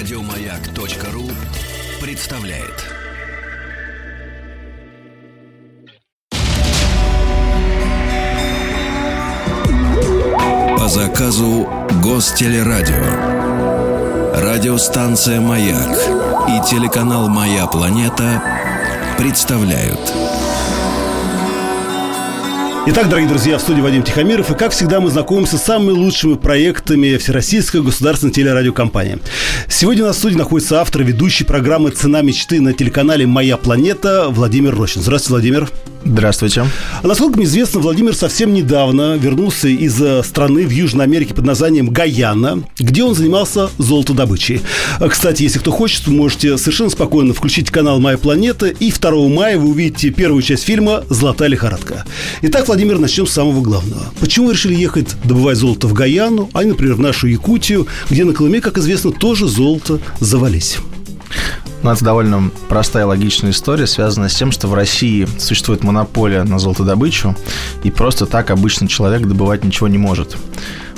[0.00, 1.28] Радиомаяк.ру
[2.00, 2.86] представляет.
[10.78, 11.68] По заказу
[12.02, 13.04] Гостелерадио.
[14.40, 15.98] Радиостанция «Маяк»
[16.48, 18.42] и телеканал «Моя планета»
[19.18, 20.00] представляют–
[22.86, 26.34] Итак, дорогие друзья, в студии Вадим Тихомиров, и как всегда мы знакомимся с самыми лучшими
[26.34, 29.18] проектами Всероссийской государственной телерадиокомпании.
[29.80, 35.00] Сегодня в студии находится автор ведущей программы «Цена мечты» на телеканале «Моя планета» Владимир Рощин.
[35.00, 35.70] Здравствуйте, Владимир.
[36.02, 36.64] Здравствуйте.
[37.02, 41.90] Насколько мне известно, Владимир совсем недавно вернулся из э, страны в Южной Америке под названием
[41.90, 44.62] Гаяна, где он занимался золотодобычей.
[44.98, 49.28] А, кстати, если кто хочет, вы можете совершенно спокойно включить канал «Моя планета», и 2
[49.28, 52.06] мая вы увидите первую часть фильма «Золотая лихорадка».
[52.42, 54.06] Итак, Владимир, начнем с самого главного.
[54.20, 58.24] Почему вы решили ехать добывать золото в Гаяну, а не, например, в нашу Якутию, где
[58.24, 60.78] на Колыме, как известно, тоже золото завались?
[61.82, 66.58] Ну, это довольно простая логичная история, связанная с тем, что в России существует монополия на
[66.58, 67.34] золотодобычу,
[67.82, 70.36] и просто так обычный человек добывать ничего не может.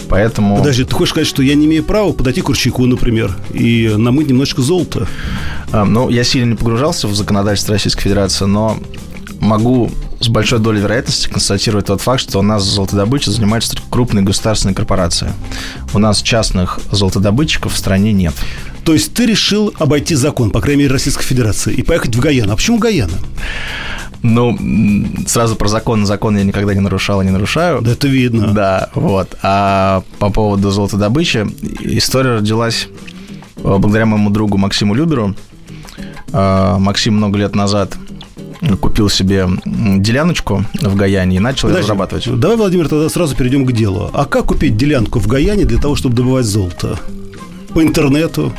[0.08, 0.58] Поэтому...
[0.58, 4.28] Подожди, ты хочешь сказать, что я не имею права подойти к Курчаку, например, и намыть
[4.28, 5.06] немножечко золота?
[5.70, 8.78] А, ну, я сильно не погружался в законодательство Российской Федерации, но
[9.40, 14.22] могу с большой долей вероятности констатировать тот факт, что у нас золотодобычей занимаются только крупные
[14.22, 15.32] государственные корпорации.
[15.94, 18.34] У нас частных золотодобытчиков в стране нет.
[18.84, 22.52] То есть ты решил обойти закон, по крайней мере, Российской Федерации, и поехать в Гаяну.
[22.52, 23.14] А почему Гаяна?
[24.22, 24.56] Ну,
[25.26, 26.06] сразу про закон.
[26.06, 27.82] Закон я никогда не нарушал и не нарушаю.
[27.82, 28.48] Да это видно.
[28.48, 29.36] Да, вот.
[29.42, 31.46] А по поводу золотодобычи,
[31.80, 32.88] история родилась
[33.56, 35.34] э, благодаря моему другу Максиму Люберу.
[36.32, 37.96] Э, Максим много лет назад
[38.80, 42.40] купил себе деляночку в Гаяне и начал Подожди, ее разрабатывать.
[42.40, 44.08] Давай, Владимир, тогда сразу перейдем к делу.
[44.12, 46.96] А как купить делянку в Гаяне для того, чтобы добывать золото?
[47.72, 48.52] По интернету.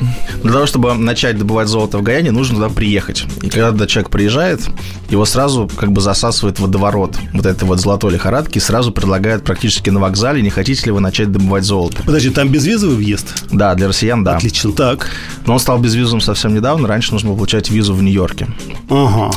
[0.44, 3.26] Для того, чтобы начать добывать золото в Гаяне, нужно туда приехать.
[3.42, 4.62] И когда человек приезжает,
[5.10, 10.00] его сразу как бы засасывает водоворот вот этой вот золотой лихорадки сразу предлагают практически на
[10.00, 12.02] вокзале, не хотите ли вы начать добывать золото.
[12.06, 13.46] Подожди, там безвизовый въезд?
[13.52, 14.38] Да, для россиян, да.
[14.38, 15.10] Отлично, так.
[15.46, 18.48] Но он стал безвизовым совсем недавно, раньше нужно было получать визу в Нью-Йорке.
[18.90, 19.32] Ага.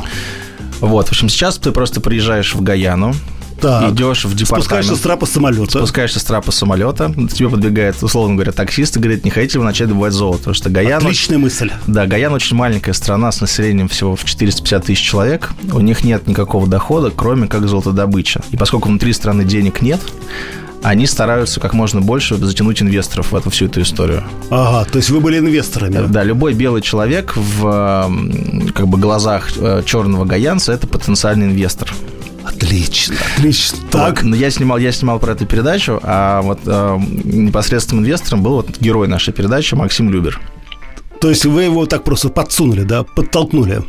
[0.81, 3.15] Вот, в общем, сейчас ты просто приезжаешь в Гаяну,
[3.61, 3.93] так.
[3.93, 4.65] идешь в департамент.
[4.65, 5.79] Спускаешься с трапа самолета.
[5.79, 7.13] Спускаешься с трапа самолета.
[7.33, 10.39] Тебе подбегает, условно говоря, таксист и говорит, не хотите вы начать добывать золото?
[10.39, 11.03] Потому что Гаян...
[11.03, 11.71] Отличная мысль.
[11.87, 15.51] Да, Гаян очень маленькая страна с населением всего в 450 тысяч человек.
[15.73, 18.43] У них нет никакого дохода, кроме как золотодобыча.
[18.51, 20.01] И поскольку внутри страны денег нет,
[20.83, 24.23] они стараются как можно больше затянуть инвесторов в эту всю эту историю.
[24.51, 26.07] Ага, то есть вы были инвесторами.
[26.07, 28.11] Да, любой белый человек в
[28.73, 31.93] как бы глазах э, черного гаянца это потенциальный инвестор.
[32.57, 33.79] Отлично, отлично.
[33.91, 34.23] Так.
[34.23, 38.79] Вот, я снимал, я снимал про эту передачу, а вот э, непосредственным инвестором был вот
[38.79, 40.41] герой нашей передачи Максим Любер.
[41.21, 43.83] То есть вы его так просто подсунули, да, подтолкнули?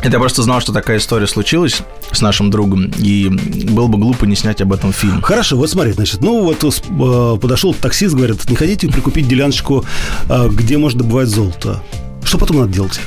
[0.00, 4.24] Это я просто знал, что такая история случилась с нашим другом, и было бы глупо
[4.24, 5.20] не снять об этом фильм.
[5.22, 9.84] Хорошо, вот смотри, значит, ну вот э, подошел таксист, говорит, не хотите прикупить деляночку,
[10.28, 11.82] э, где можно добывать золото?
[12.24, 13.00] Что потом надо делать?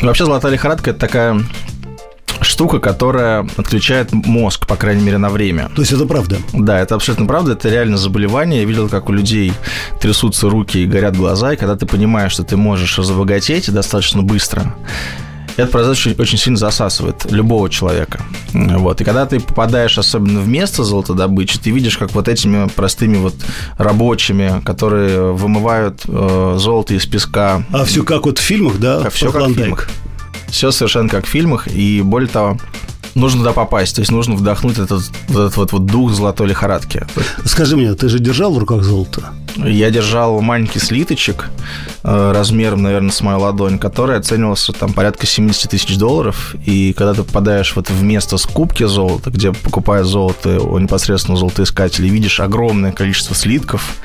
[0.00, 1.44] Вообще золотая лихорадка– это такая
[2.40, 5.70] штука, которая отключает мозг, по крайней мере, на время.
[5.74, 6.36] То есть это правда?
[6.52, 8.60] Да, это абсолютно правда, это реально заболевание.
[8.60, 9.52] Я видел, как у людей
[10.00, 14.74] трясутся руки и горят глаза, и когда ты понимаешь, что ты можешь разбогатеть достаточно быстро,
[15.58, 18.20] этот процесс очень, сильно засасывает любого человека.
[18.52, 19.00] Вот.
[19.00, 23.34] И когда ты попадаешь особенно в место золотодобычи, ты видишь, как вот этими простыми вот
[23.76, 27.64] рабочими, которые вымывают э, золото из песка.
[27.72, 29.02] А все как вот в фильмах, да?
[29.02, 29.88] Как, все как в фильмах.
[30.48, 32.58] Все совершенно как в фильмах, и более того,
[33.18, 37.06] нужно туда попасть, то есть нужно вдохнуть этот вот, этот вот, вот дух золотой лихорадки.
[37.44, 39.32] Скажи мне, ты же держал в руках золото?
[39.56, 41.50] Я держал маленький слиточек
[42.04, 46.54] э, размером, наверное, с мою ладонь, который оценивался там порядка 70 тысяч долларов.
[46.64, 52.08] И когда ты попадаешь вот в место скупки золота, где покупают золото у непосредственно золотоискателей,
[52.08, 53.96] видишь огромное количество слитков,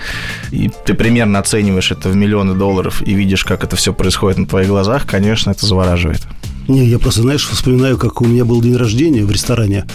[0.50, 4.48] и ты примерно оцениваешь это в миллионы долларов и видишь, как это все происходит на
[4.48, 6.22] твоих глазах, конечно, это завораживает.
[6.68, 9.86] Не, я просто, знаешь, вспоминаю, как у меня был день рождения в ресторане,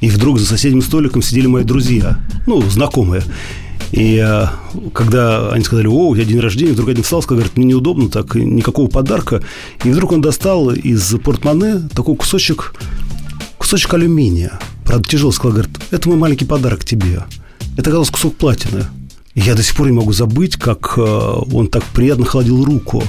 [0.00, 3.22] и вдруг за соседним столиком сидели мои друзья, ну, знакомые.
[3.92, 4.46] И э,
[4.92, 8.08] когда они сказали, о, у тебя день рождения, вдруг один встал, сказал, говорит, мне неудобно
[8.08, 9.42] так, никакого подарка.
[9.82, 12.74] И вдруг он достал из портмоне такой кусочек,
[13.58, 14.60] кусочек алюминия.
[14.84, 17.24] Правда, тяжело сказал, говорит, это мой маленький подарок тебе.
[17.76, 18.84] Это оказался кусок платины.
[19.34, 23.02] Я до сих пор не могу забыть, как э, он так приятно холодил руку.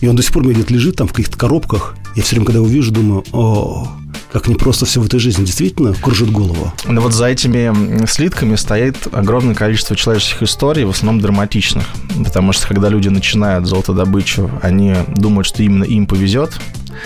[0.00, 1.96] И он до сих пор у меня где-то лежит там в каких-то коробках.
[2.14, 3.88] Я все время, когда его вижу, думаю, о,
[4.32, 5.44] как непросто все в этой жизни.
[5.44, 6.72] Действительно кружит голову.
[6.86, 11.84] Но вот за этими слитками стоит огромное количество человеческих историй, в основном драматичных.
[12.24, 16.52] Потому что когда люди начинают золотодобычу, они думают, что именно им повезет,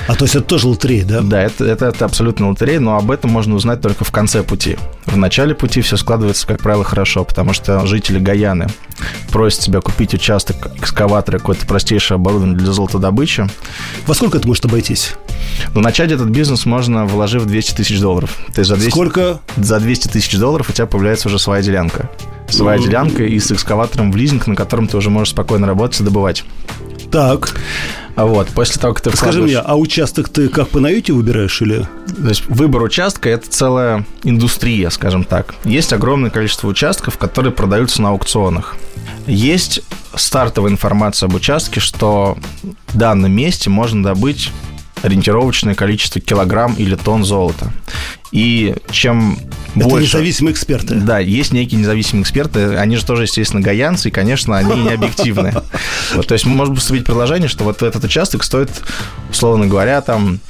[0.07, 1.21] а то есть это тоже лотерея, да?
[1.23, 4.77] Да, это, это, это абсолютно лотерея, но об этом можно узнать только в конце пути.
[5.07, 8.69] В начале пути все складывается, как правило, хорошо, потому что жители Гаяны
[9.31, 13.49] просят тебя купить участок экскаватора, какое-то простейшее оборудование для золотодобычи.
[14.07, 15.15] Во сколько это может обойтись?
[15.75, 18.37] Ну, начать этот бизнес можно, вложив 200 тысяч долларов.
[18.55, 19.41] То есть за 200, Сколько?
[19.57, 22.11] За 200 тысяч долларов у тебя появляется уже своя делянка.
[22.49, 22.83] Своя mm-hmm.
[22.83, 26.45] делянка и с экскаватором в лизинг, на котором ты уже можешь спокойно работать и добывать.
[27.11, 27.55] Так.
[28.19, 31.63] А вот, после того, как ты Скажи мне, а участок ты как по наете выбираешь
[31.63, 31.87] или?
[32.17, 35.55] То есть выбор участка– это целая индустрия, скажем так.
[35.65, 38.77] Есть огромное количество участков, которые продаются на аукционах.
[39.29, 39.83] Есть
[40.17, 42.37] стартовая информация об участке, что
[42.89, 44.51] в данном месте можно добыть
[45.03, 47.73] ориентировочное количество килограмм или тонн золота.
[48.31, 49.39] И чем
[49.75, 50.07] это больше...
[50.07, 50.95] независимые эксперты.
[50.97, 52.77] Да, есть некие независимые эксперты.
[52.77, 55.55] Они же тоже, естественно, гаянцы, и, конечно, они не объективны.
[56.15, 58.71] Вот, то есть может поступить предложение, что вот этот участок стоит,
[59.31, 60.41] условно говоря, там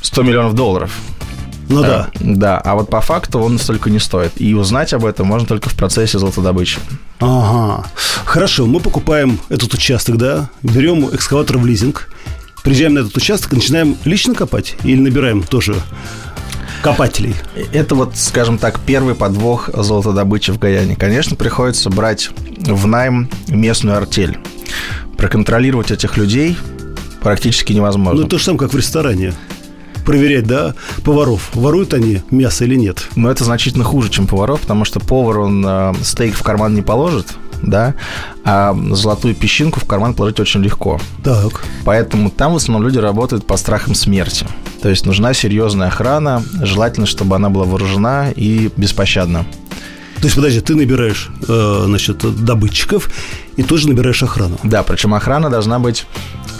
[0.00, 0.90] 100 миллионов долларов.
[1.68, 2.10] Ну да.
[2.20, 4.32] Да, а вот по факту он столько не стоит.
[4.40, 6.78] И узнать об этом можно только в процессе золотодобычи.
[7.20, 7.86] Ага.
[8.24, 12.10] Хорошо, мы покупаем этот участок, да, берем экскаватор в лизинг,
[12.64, 15.76] приезжаем на этот участок начинаем лично копать или набираем тоже
[16.82, 17.34] копателей.
[17.72, 20.96] Это вот, скажем так, первый подвох золотодобычи в Гаяне.
[20.96, 24.38] Конечно, приходится брать в найм местную артель.
[25.16, 26.56] Проконтролировать этих людей
[27.22, 28.22] практически невозможно.
[28.22, 29.34] Ну, то же самое, как в ресторане
[30.04, 30.74] проверять, да,
[31.04, 31.50] поваров.
[31.54, 33.08] Воруют они мясо или нет?
[33.16, 36.82] Но это значительно хуже, чем поваров, потому что повар, он э, стейк в карман не
[36.82, 37.28] положит,
[37.66, 37.94] да,
[38.44, 41.00] а золотую песчинку в карман положить очень легко.
[41.22, 41.64] Так.
[41.84, 44.46] Поэтому там в основном люди работают по страхам смерти.
[44.82, 49.46] То есть нужна серьезная охрана, желательно, чтобы она была вооружена и беспощадна.
[50.16, 53.10] То есть, подожди, ты набираешь, э, значит, добытчиков
[53.56, 54.58] и тоже набираешь охрану.
[54.62, 56.06] Да, причем охрана должна быть,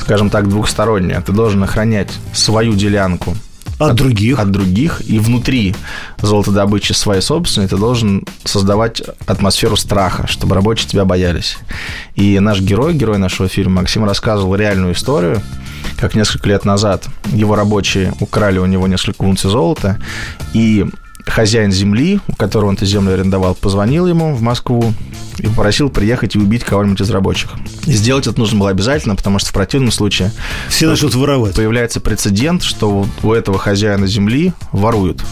[0.00, 1.22] скажем так, двухсторонняя.
[1.22, 3.34] Ты должен охранять свою делянку
[3.78, 4.38] от, от других.
[4.38, 5.02] От других.
[5.06, 5.74] И внутри
[6.18, 11.58] золотодобычи своей собственной ты должен создавать атмосферу страха, чтобы рабочие тебя боялись.
[12.14, 15.42] И наш герой, герой нашего фильма, Максим рассказывал реальную историю,
[15.98, 19.98] как несколько лет назад его рабочие украли у него несколько унций золота,
[20.52, 20.86] и
[21.26, 24.92] хозяин земли, у которого он эту землю арендовал, позвонил ему в Москву
[25.38, 27.50] и попросил приехать и убить кого-нибудь из рабочих.
[27.86, 30.30] И сделать это нужно было обязательно, потому что в противном случае...
[30.68, 31.54] Все начнут воровать.
[31.54, 35.22] Появляется прецедент, что у этого хозяина земли воруют.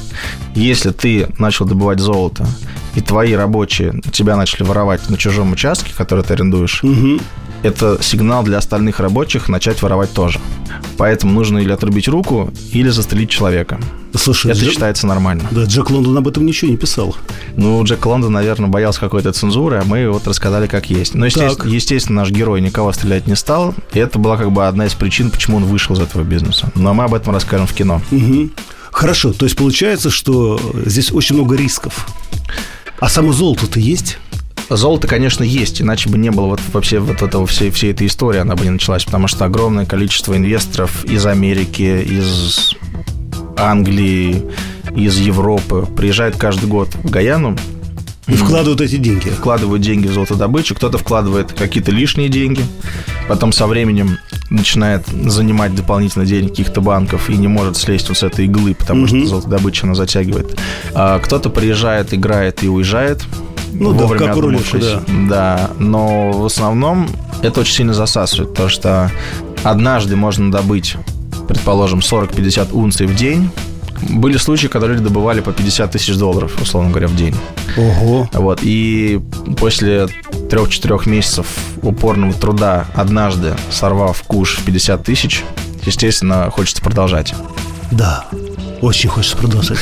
[0.55, 2.47] Если ты начал добывать золото,
[2.95, 7.21] и твои рабочие тебя начали воровать на чужом участке, который ты арендуешь, угу
[7.63, 10.41] это сигнал для остальных рабочих начать воровать тоже.
[10.97, 13.81] Поэтому нужно или отрубить руку, или застрелить человека.
[14.15, 14.73] Слушай, это Джек...
[14.73, 15.45] считается нормально.
[15.51, 17.17] Да, Джек Лондон об этом ничего не писал.
[17.57, 21.15] Ну, Джек Лондон, наверное, боялся какой-то цензуры, а мы вот рассказали, как есть.
[21.15, 24.87] Но, естественно, естественно, наш герой никого стрелять не стал, и это была как бы одна
[24.87, 26.71] из причин, почему он вышел из этого бизнеса.
[26.75, 28.03] Но мы об этом расскажем в кино.
[28.11, 28.51] Угу.
[28.91, 32.07] Хорошо, то есть получается, что здесь очень много рисков.
[33.01, 34.19] А само золото-то есть?
[34.69, 38.41] Золото, конечно, есть, иначе бы не было вот вообще вот этого всей, всей этой истории,
[38.41, 42.75] она бы не началась, потому что огромное количество инвесторов из Америки, из
[43.57, 44.43] Англии,
[44.95, 47.57] из Европы приезжают каждый год в Гаяну,
[48.29, 49.29] и вкладывают эти деньги.
[49.29, 52.65] Вкладывают деньги в золотодобычу, кто-то вкладывает какие-то лишние деньги,
[53.29, 58.23] потом со временем начинает занимать дополнительно деньги каких-то банков и не может слезть вот с
[58.23, 59.19] этой иглы, потому mm-hmm.
[59.19, 60.57] что золотодобыча она затягивает.
[60.95, 63.25] А кто-то приезжает, играет и уезжает,
[63.73, 65.03] ну, вовремя да, как да.
[65.29, 67.09] да, но в основном
[67.43, 69.11] это очень сильно засасывает, потому что
[69.63, 70.97] однажды можно добыть,
[71.49, 73.51] предположим, 40-50 унций в день,
[74.09, 77.35] были случаи, когда люди добывали по 50 тысяч долларов, условно говоря, в день.
[77.77, 78.29] Ого.
[78.33, 79.21] Вот, и
[79.59, 80.09] после
[80.51, 81.47] трех-четырех месяцев
[81.83, 85.45] упорного труда, однажды сорвав куш в 50 тысяч,
[85.85, 87.35] естественно, хочется продолжать.
[87.91, 88.27] Да,
[88.81, 89.79] очень хочется продолжать.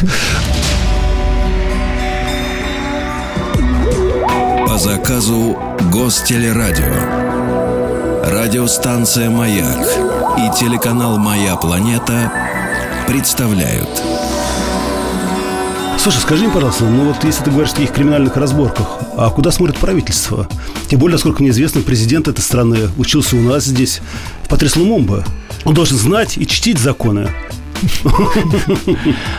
[4.81, 5.59] Заказу
[5.93, 6.95] Гостелерадио.
[8.25, 9.87] Радиостанция «Маяк»
[10.39, 12.33] и телеканал «Моя планета»
[13.07, 13.91] представляют.
[15.99, 19.51] Слушай, скажи мне, пожалуйста, ну вот если ты говоришь о таких криминальных разборках, а куда
[19.51, 20.49] смотрит правительство?
[20.89, 24.01] Тем более, насколько мне известно, президент этой страны учился у нас здесь,
[24.45, 25.27] в Патрис Лумумба.
[25.67, 27.29] Он должен знать и чтить законы.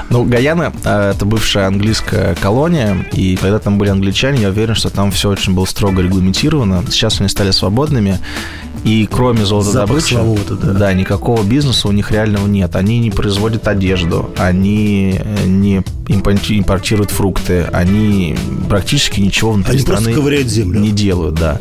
[0.10, 4.89] Ну, Гаяна э,– это бывшая английская колония, и когда там были англичане, я уверен, что
[4.89, 6.83] там все очень было строго регламентировано.
[6.89, 8.19] Сейчас они стали свободными,
[8.83, 10.17] и кроме золотодобычи,
[10.50, 10.74] да.
[10.74, 12.75] да, никакого бизнеса у них реального нет.
[12.75, 18.36] Они не производят одежду, они не импортируют фрукты, они
[18.69, 21.60] практически ничего внутри они страны не делают, да.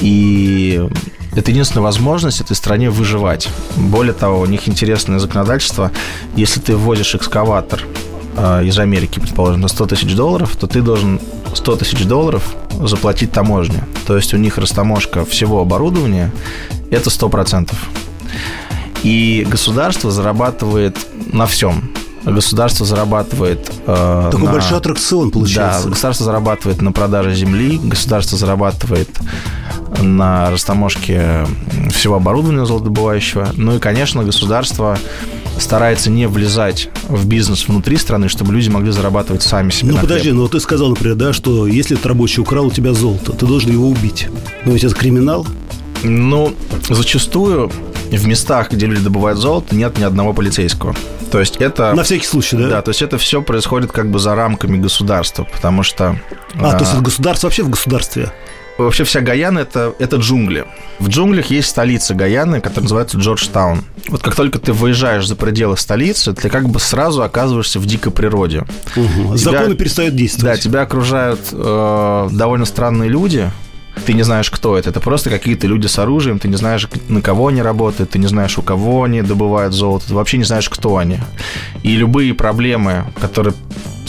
[0.00, 0.88] И
[1.32, 3.48] это единственная возможность этой стране выживать.
[3.76, 5.90] Более того, у них интересное законодательство.
[6.36, 7.82] Если ты ввозишь экскаватор
[8.36, 11.20] э, из Америки, предположим, на 100 тысяч долларов, то ты должен
[11.54, 13.84] 100 тысяч долларов заплатить таможне.
[14.06, 16.32] То есть у них растаможка всего оборудования–
[16.90, 17.72] это 100%.
[19.02, 20.96] И государство зарабатывает
[21.32, 21.90] на всем.
[22.24, 23.72] Государство зарабатывает...
[23.86, 24.52] Э, Такой на...
[24.52, 25.84] большой аттракцион получается.
[25.84, 29.08] Да, государство зарабатывает на продаже земли, государство зарабатывает
[30.00, 31.46] на растаможке
[31.90, 33.50] всего оборудования золотодобывающего.
[33.56, 34.98] Ну и, конечно, государство
[35.58, 39.92] старается не влезать в бизнес внутри страны, чтобы люди могли зарабатывать сами себе.
[39.92, 43.32] Ну подожди, ну ты сказал, например, да, что если этот рабочий украл у тебя золото,
[43.32, 44.28] ты должен его убить.
[44.64, 45.46] Но ведь это криминал.
[46.02, 46.54] Ну,
[46.88, 47.70] зачастую
[48.10, 50.94] в местах, где люди добывают золото, нет ни одного полицейского.
[51.30, 51.92] То есть это...
[51.94, 52.68] На всякий случай, да?
[52.68, 56.18] Да, то есть это все происходит как бы за рамками государства, потому что...
[56.54, 56.72] А, а...
[56.72, 58.32] то есть это государство вообще в государстве?
[58.84, 60.66] Вообще вся Гаяна это, это джунгли.
[60.98, 63.84] В джунглях есть столица Гаяны, которая называется Джорджтаун.
[64.08, 68.12] Вот как только ты выезжаешь за пределы столицы, ты как бы сразу оказываешься в дикой
[68.12, 68.64] природе.
[68.96, 69.36] Угу.
[69.36, 70.56] Тебя, Законы перестают действовать.
[70.56, 73.50] Да, тебя окружают э, довольно странные люди,
[74.06, 74.90] ты не знаешь, кто это.
[74.90, 78.26] Это просто какие-то люди с оружием, ты не знаешь, на кого они работают, ты не
[78.26, 81.18] знаешь, у кого они добывают золото, ты вообще не знаешь, кто они.
[81.82, 83.54] И любые проблемы, которые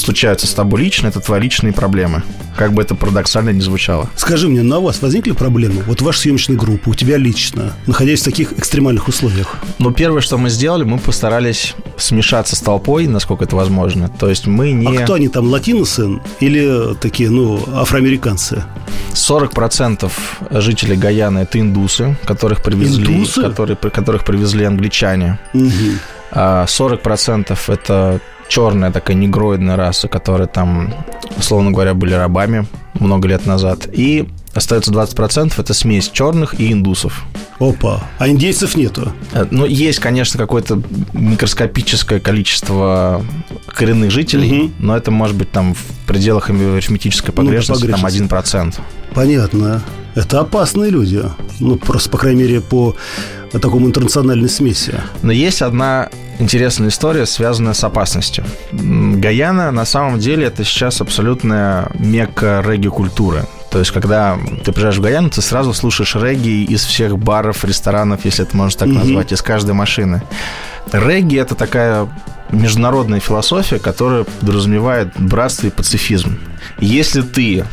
[0.02, 2.24] случаются с тобой лично, это твои личные проблемы.
[2.58, 4.10] Как бы это парадоксально не звучало.
[4.16, 5.84] Скажи мне, на вас возникли проблемы?
[5.88, 9.56] Вот ваша съемочная группа, у тебя лично, находясь в таких экстремальных условиях?
[9.80, 14.10] Ну, первое, что мы сделали, мы постарались смешаться с толпой, насколько это возможно.
[14.10, 14.88] То есть мы не...
[14.88, 18.64] А кто они там, латиносы или такие, ну, афроамериканцы?
[19.14, 20.12] 40%
[20.52, 23.42] жителей Гаяны– это индусы, которых привезли, индусы?
[23.42, 25.40] Которые, которых привезли англичане.
[25.54, 25.72] Угу.
[26.34, 30.94] 40% это черная такая негроидная раса, которая там,
[31.38, 32.66] условно говоря, были рабами
[33.00, 33.88] много лет назад.
[33.94, 37.26] И остается 20%, это смесь черных и индусов.
[37.60, 39.14] Опа, а индейцев нету?
[39.34, 40.82] Э, ну, есть, конечно, какое-то
[41.14, 43.24] микроскопическое количество
[43.68, 44.72] коренных жителей, угу.
[44.80, 48.28] но это может быть там в пределах арифметической погрешности, ну, погрешности.
[48.28, 48.80] там 1%.
[49.14, 49.84] Понятно.
[50.16, 51.24] Это опасные люди.
[51.60, 52.96] Ну, просто, по крайней мере, по
[53.52, 54.94] такому интернациональной смеси.
[55.22, 58.44] Но есть одна интересная история, связанная с опасностью.
[58.72, 63.46] Гаяна, на самом деле, это сейчас абсолютная мекка регги-культуры.
[63.72, 68.26] То есть, когда ты приезжаешь в Гаяну, ты сразу слушаешь регги из всех баров, ресторанов,
[68.26, 68.98] если это можно так mm-hmm.
[68.98, 70.22] назвать, из каждой машины.
[70.92, 72.10] Регги– это такая
[72.52, 76.38] международная философия, которая подразумевает братство и пацифизм.
[76.80, 77.64] Если ты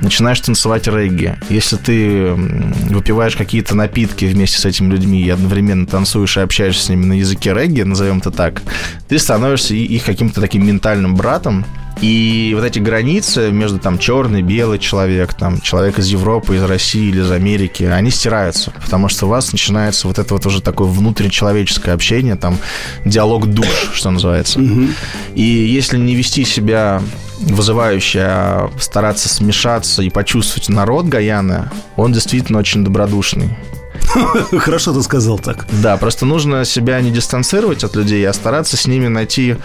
[0.00, 6.36] начинаешь танцевать регги, если ты выпиваешь какие-то напитки вместе с этими людьми и одновременно танцуешь
[6.36, 8.62] и общаешься с ними на языке регги, назовем это так,
[9.08, 11.64] ты становишься их каким-то таким ментальным братом,
[12.00, 17.08] и вот эти границы между там черный, белый человек, там человек из Европы, из России
[17.08, 20.88] или из Америки, они стираются, потому что у вас начинается вот это вот уже такое
[20.88, 22.58] внутричеловеческое общение, там
[23.04, 24.60] диалог душ, что называется.
[25.34, 27.02] И если не вести себя
[27.40, 33.50] вызывающе, а стараться смешаться и почувствовать народ Гаяны, он действительно очень добродушный.
[34.58, 35.66] Хорошо ты сказал так.
[35.82, 39.56] Да, просто нужно себя не дистанцировать от людей, а стараться с ними найти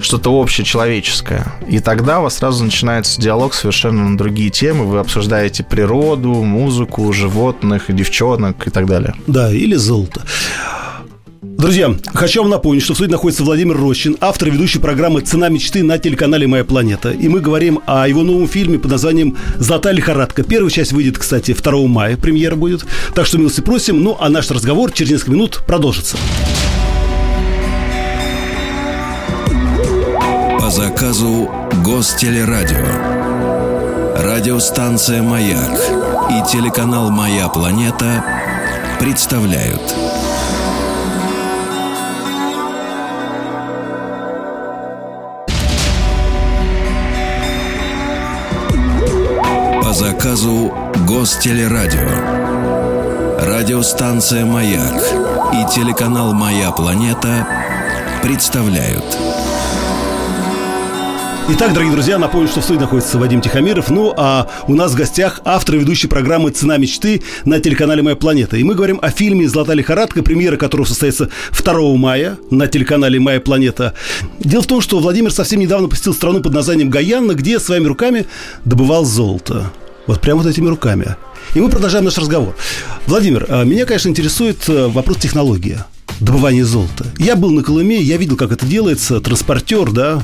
[0.00, 1.46] что-то общее человеческое.
[1.68, 4.84] И тогда у вас сразу начинается диалог совершенно на другие темы.
[4.84, 9.14] Вы обсуждаете природу, музыку, животных, девчонок и так далее.
[9.26, 10.22] Да, или золото.
[11.42, 15.48] Друзья, хочу вам напомнить, что в студии находится Владимир Рощин, автор и ведущий программы «Цена
[15.48, 17.10] мечты» на телеканале «Моя планета».
[17.10, 20.42] И мы говорим о его новом фильме под названием «Золотая лихорадка».
[20.44, 22.86] Первая часть выйдет, кстати, 2 мая, премьера будет.
[23.14, 24.02] Так что милости просим.
[24.02, 26.16] Ну, а наш разговор через несколько минут продолжится.
[30.58, 31.50] По заказу
[31.84, 32.86] Гостелерадио.
[34.16, 35.80] Радиостанция «Маяк»
[36.30, 38.24] и телеканал «Моя планета»
[38.98, 39.82] представляют–
[49.96, 50.74] заказу
[51.08, 52.10] Гостелерадио.
[53.40, 55.02] Радиостанция «Маяк»
[55.54, 57.48] и телеканал «Моя планета»
[58.22, 59.04] представляют
[61.48, 63.88] Итак, дорогие друзья, напомню, что в студии находится Вадим Тихомиров.
[63.88, 68.16] Ну, а у нас в гостях автор и ведущий программы «Цена мечты» на телеканале «Моя
[68.16, 68.56] планета».
[68.56, 73.40] И мы говорим о фильме «Золотая лихорадка», премьера которого состоится 2 мая на телеканале «Моя
[73.40, 73.94] планета».
[74.40, 78.26] Дело в том, что Владимир совсем недавно посетил страну под названием Гаяна, где своими руками
[78.64, 79.70] добывал золото.
[80.06, 81.16] Вот прямо вот этими руками.
[81.54, 82.56] И мы продолжаем наш разговор.
[83.06, 85.78] Владимир, а, меня, конечно, интересует э, вопрос технологии
[86.20, 87.06] добывание золота.
[87.18, 90.22] Я был на Колыме, я видел, как это делается, транспортер, да,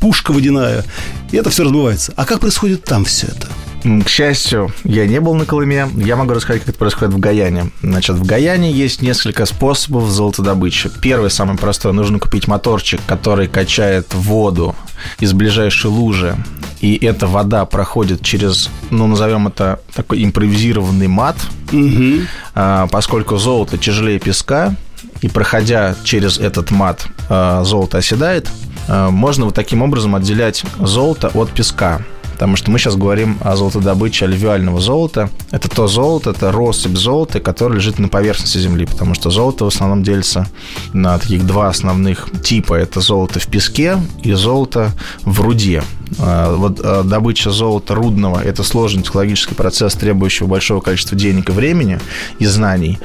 [0.00, 0.84] пушка водяная,
[1.30, 2.14] и это все разбывается.
[2.16, 3.48] А как происходит там все это?
[3.82, 5.88] К счастью, я не был на Колыме.
[5.96, 7.70] Я могу рассказать, как это происходит в Гаяне.
[7.82, 10.90] Значит, в Гаяне есть несколько способов золотодобычи.
[11.00, 14.74] Первый, самый простой, нужно купить моторчик, который качает воду
[15.20, 16.36] из ближайшей лужи.
[16.80, 21.36] И эта вода проходит через, ну, назовем это такой импровизированный мат.
[21.72, 22.22] Угу.
[22.54, 24.74] А, поскольку золото тяжелее песка,
[25.22, 28.50] и проходя через этот мат э, золото оседает,
[28.86, 32.02] э, можно вот таким образом отделять золото от песка
[32.36, 35.30] потому что мы сейчас говорим о золотодобыче алювиального золота.
[35.52, 39.68] Это то золото, это россыпь золота, которое лежит на поверхности Земли, потому что золото в
[39.68, 40.46] основном делится
[40.92, 42.74] на таких два основных типа.
[42.74, 45.82] Это золото в песке и золото в руде.
[46.18, 51.52] А, вот а, добыча золота рудного– это сложный технологический процесс, требующий большого количества денег и
[51.52, 51.98] времени
[52.38, 52.98] и знаний.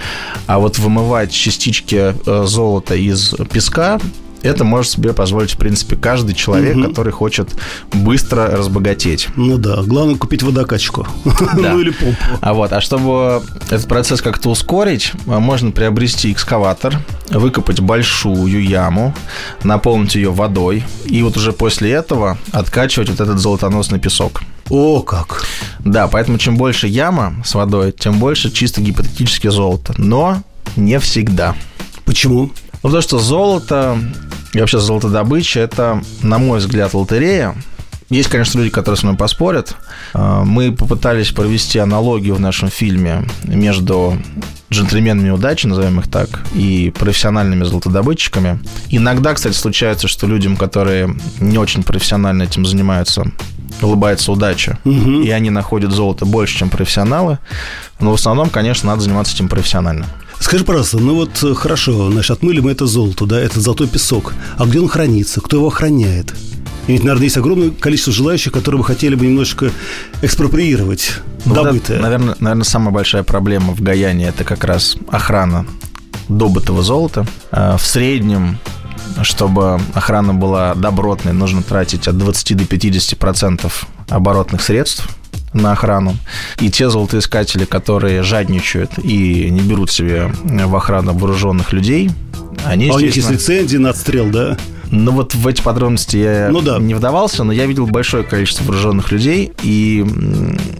[0.45, 3.97] А вот вымывать частички э, золота из песка
[4.43, 6.87] это может себе позволить, в принципе, каждый человек, угу.
[6.87, 7.49] который хочет
[7.93, 9.29] быстро разбогатеть.
[9.35, 11.07] Ну да, главное купить водокачку.
[11.61, 11.73] Да.
[11.73, 12.17] ну или помпу.
[12.39, 16.97] А вот, а чтобы этот процесс как-то ускорить, можно приобрести экскаватор,
[17.29, 19.13] выкопать большую яму,
[19.63, 24.41] наполнить ее водой, и вот уже после этого откачивать вот этот золотоносный песок.
[24.69, 25.45] О, как!
[25.79, 29.93] Да, поэтому чем больше яма с водой, тем больше чисто гипотетически золото.
[29.97, 30.41] Но
[30.75, 31.55] не всегда.
[32.05, 32.51] Почему?
[32.83, 33.97] Ну, потому что золото
[34.53, 37.55] и вообще золотодобыча– это, на мой взгляд, лотерея.
[38.09, 39.77] Есть, конечно, люди, которые с мной поспорят.
[40.13, 44.17] А, мы попытались провести аналогию в нашем фильме между
[44.69, 48.59] джентльменами удачи, назовем их так, и профессиональными золотодобытчиками.
[48.89, 53.31] Иногда, кстати, случается, что людям, которые не очень профессионально этим занимаются,
[53.81, 55.21] улыбается удача, угу.
[55.21, 57.39] и они находят золото больше, чем профессионалы.
[58.01, 60.05] Но в основном, конечно, надо заниматься этим профессионально.
[60.41, 64.33] Скажи, пожалуйста, ну вот э, хорошо, значит, отмыли мы это золото, да, это золотой песок.
[64.57, 65.39] А где он хранится?
[65.39, 66.33] Кто его охраняет?
[66.87, 69.71] И ведь, наверное, есть огромное количество желающих, которые бы хотели бы немножко
[70.23, 71.97] экспроприировать ну, добытое.
[71.97, 75.65] Да, наверное, наверное, самая большая проблема в Гаяне– это как раз охрана
[76.27, 77.25] добытого золота.
[77.51, 78.57] А в среднем
[79.23, 85.07] чтобы охрана была добротной, нужно тратить от 20 до 50 процентов оборотных средств
[85.53, 86.15] на охрану.
[86.59, 92.09] И те золотоискатели, которые жадничают и не берут себе в охрану вооруженных людей,
[92.65, 94.57] они, а у них есть лицензии на отстрел, да?
[94.91, 96.77] Ну вот в эти подробности я ну, да.
[96.77, 100.05] не вдавался, но я видел большое количество вооруженных людей, и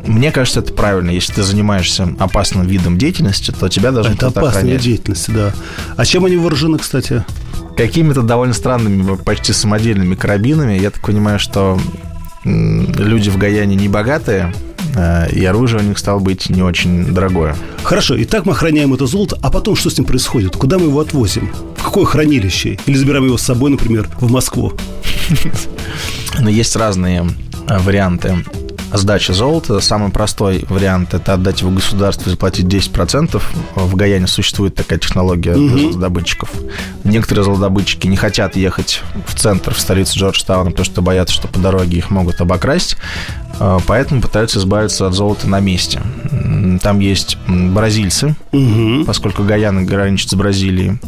[0.05, 1.11] мне кажется, это правильно.
[1.11, 4.81] Если ты занимаешься опасным видом деятельности, то тебя должны Это опасная охранять.
[4.81, 5.53] деятельность, да.
[5.95, 7.23] А чем они вооружены, кстати?
[7.81, 10.73] Какими-то довольно странными, почти самодельными карабинами.
[10.77, 11.79] Я так понимаю, что
[12.43, 14.53] люди в Гаяне не богатые,
[14.95, 17.55] э, и оружие у них стало быть не очень дорогое.
[17.81, 20.55] Хорошо, и так мы охраняем это золото, а потом что с ним происходит?
[20.55, 21.49] Куда мы его отвозим?
[21.75, 22.77] В какое хранилище?
[22.85, 24.73] Или забираем его с собой, например, в Москву?
[26.39, 27.27] Но есть разные
[27.67, 28.45] э, варианты
[28.93, 29.79] сдачи золота.
[29.79, 33.41] Самый простой вариант– это отдать его государству и заплатить 10%.
[33.75, 35.67] В Гаяне существует такая технология угу.
[35.67, 36.49] для золотодобытчиков.
[37.03, 41.59] Некоторые золотодобытчики не хотят ехать в центр, в столицу Джорджтауна, потому что боятся, что по
[41.59, 42.97] дороге их могут обокрасть.
[43.59, 46.01] А, поэтому пытаются избавиться от золота на месте.
[46.81, 49.05] Там есть бразильцы, угу.
[49.05, 50.99] поскольку Гаяна граничит с Бразилией.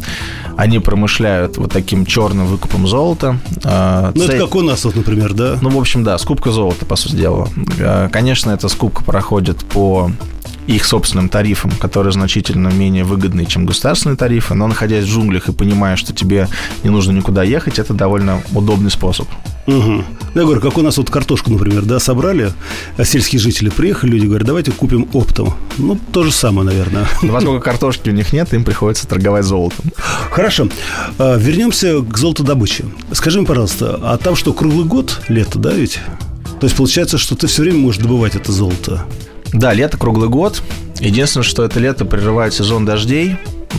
[0.56, 3.40] Они промышляют вот таким черным выкупом золота.
[3.64, 4.36] А, ну, Цель...
[4.36, 5.58] это как у нас, вот, например, да?
[5.62, 7.48] Ну, в общем, да, скупка золота, по сути дела.
[7.80, 10.12] А, конечно, эта скупка проходит по
[10.68, 15.52] их собственным тарифам, которые значительно менее выгодные, чем государственные тарифы, но находясь в джунглях и
[15.52, 16.48] понимая, что тебе
[16.84, 19.28] не нужно никуда ехать, это довольно удобный способ.
[19.66, 20.04] Угу.
[20.36, 22.52] Я говорю, как у нас вот картошку, например, да, собрали,
[22.98, 25.54] а сельские жители приехали, люди говорят, давайте купим оптом.
[25.78, 27.08] Ну, то же самое, наверное.
[27.22, 29.86] Но поскольку картошки у них нет, им приходится торговать золотом.
[30.32, 30.68] Хорошо.
[31.18, 32.86] А, вернемся к золотодобыче.
[33.14, 36.00] Скажи мне, пожалуйста, а там что, круглый год лето, да, ведь?
[36.60, 39.06] То есть получается, что ты все время можешь добывать это золото?
[39.54, 40.62] Да, лето круглый год.
[41.00, 43.38] Единственное, что это лето прерывает сезон дождей.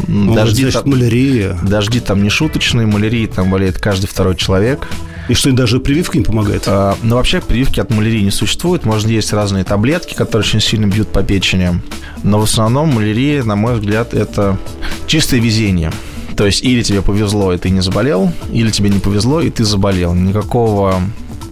[0.09, 1.59] Ну, дожди, значит, там, малярия.
[1.63, 4.89] Дожди там не шуточные, малярии там болеет каждый второй человек.
[5.29, 6.65] И что, даже прививка не помогает?
[6.67, 8.85] А, ну, вообще, прививки от малярии не существует.
[8.85, 11.81] Можно есть разные таблетки, которые очень сильно бьют по печени.
[12.23, 14.59] Но в основном малярия, на мой взгляд, это
[15.07, 15.93] чистое везение.
[16.37, 19.65] То есть или тебе повезло, и ты не заболел, или тебе не повезло, и ты
[19.65, 20.15] заболел.
[20.15, 21.01] Никакого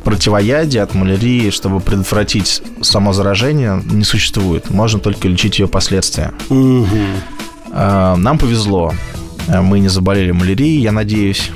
[0.04, 4.70] противоядия от малярии, чтобы предотвратить само заражение, не существует.
[4.70, 6.32] Можно только лечить ее последствия.
[6.48, 6.86] Угу.
[7.72, 8.92] Нам повезло.
[9.48, 11.50] Мы не заболели малярией, я надеюсь.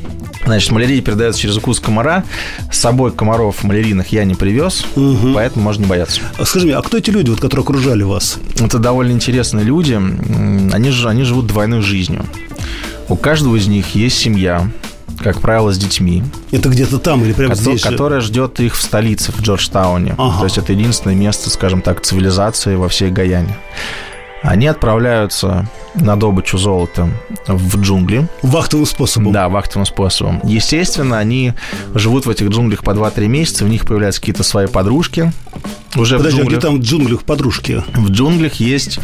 [0.45, 2.23] Значит, малярия передается через укус комара.
[2.71, 5.33] С собой комаров малярийных я не привез, угу.
[5.35, 6.21] поэтому можно не бояться.
[6.45, 8.39] Скажи мне, а кто эти люди, вот, которые окружали вас?
[8.61, 9.95] Это довольно интересные люди.
[9.95, 12.25] Они, они живут двойной жизнью.
[13.09, 14.69] У каждого из них есть семья,
[15.19, 16.23] как правило, с детьми.
[16.53, 17.83] Это где-то там или прямо здесь?
[17.83, 20.15] Которая ждет их в столице, в Джорджтауне.
[20.19, 20.39] Ага.
[20.39, 23.57] То есть это единственное место, скажем так, цивилизации во всей Гаяне.
[24.43, 27.09] Они отправляются на добычу золота
[27.49, 28.29] в джунгли.
[28.43, 29.33] Вахтовым способом.
[29.33, 30.41] Да, вахтовым способом.
[30.45, 31.55] Естественно, они
[31.95, 35.33] живут в этих джунглях по 2-3 месяца, в них появляются какие-то свои подружки.
[35.97, 36.59] Уже Подожди, в джунглях.
[36.59, 37.83] а где там в джунглях подружки?
[37.95, 38.99] В джунглях есть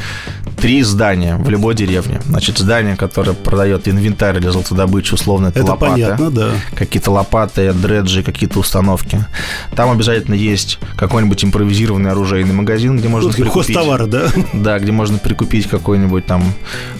[0.61, 2.21] три здания в любой деревне.
[2.27, 5.93] Значит, здание, которое продает инвентарь для золотодобычи, условно, это, это лопаты.
[5.93, 6.51] понятно, да.
[6.75, 9.25] Какие-то лопаты, дреджи, какие-то установки.
[9.75, 13.75] Там обязательно есть какой-нибудь импровизированный оружейный магазин, где можно ну, прикупить...
[13.75, 14.29] Хостовары, да?
[14.53, 16.45] Да, где можно прикупить какой-нибудь там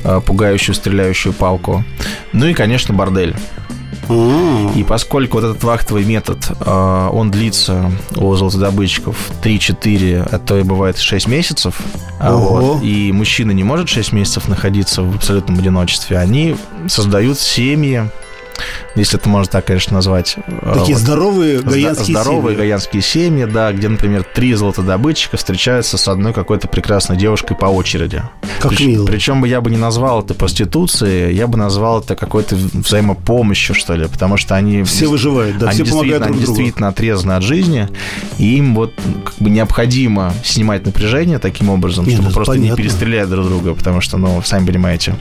[0.05, 1.85] Э, пугающую стреляющую палку.
[2.33, 3.37] Ну и, конечно, бордель.
[4.75, 10.63] И поскольку вот этот вахтовый метод, э, он длится у золотодобытчиков 3-4, а то и
[10.63, 11.81] бывает 6 месяцев,
[12.19, 18.11] а вот, и мужчина не может 6 месяцев находиться в абсолютном одиночестве, они создают семьи,
[18.95, 20.37] если это можно так, конечно, назвать.
[20.47, 22.57] Э, Такие вот, здоровые гаянские Здоровые семьи.
[22.59, 28.23] гаянские семьи, да, где, например, три золотодобытчика встречаются с одной какой-то прекрасной девушкой по очереди.
[28.61, 29.07] Как Прич, мило.
[29.07, 33.95] Причем бы я бы не назвал это проституцией, я бы назвал это какой-то взаимопомощью, что
[33.95, 34.83] ли, потому что они...
[34.85, 36.59] Все выживают, да, они все помогают друг Они другу.
[36.59, 37.89] действительно отрезаны от жизни,
[38.39, 38.93] и им вот
[39.25, 42.71] как бы необходимо снимать напряжение таким образом, Нет, чтобы просто понятно.
[42.71, 45.17] не перестрелять друг друга, потому что, ну, сами понимаете,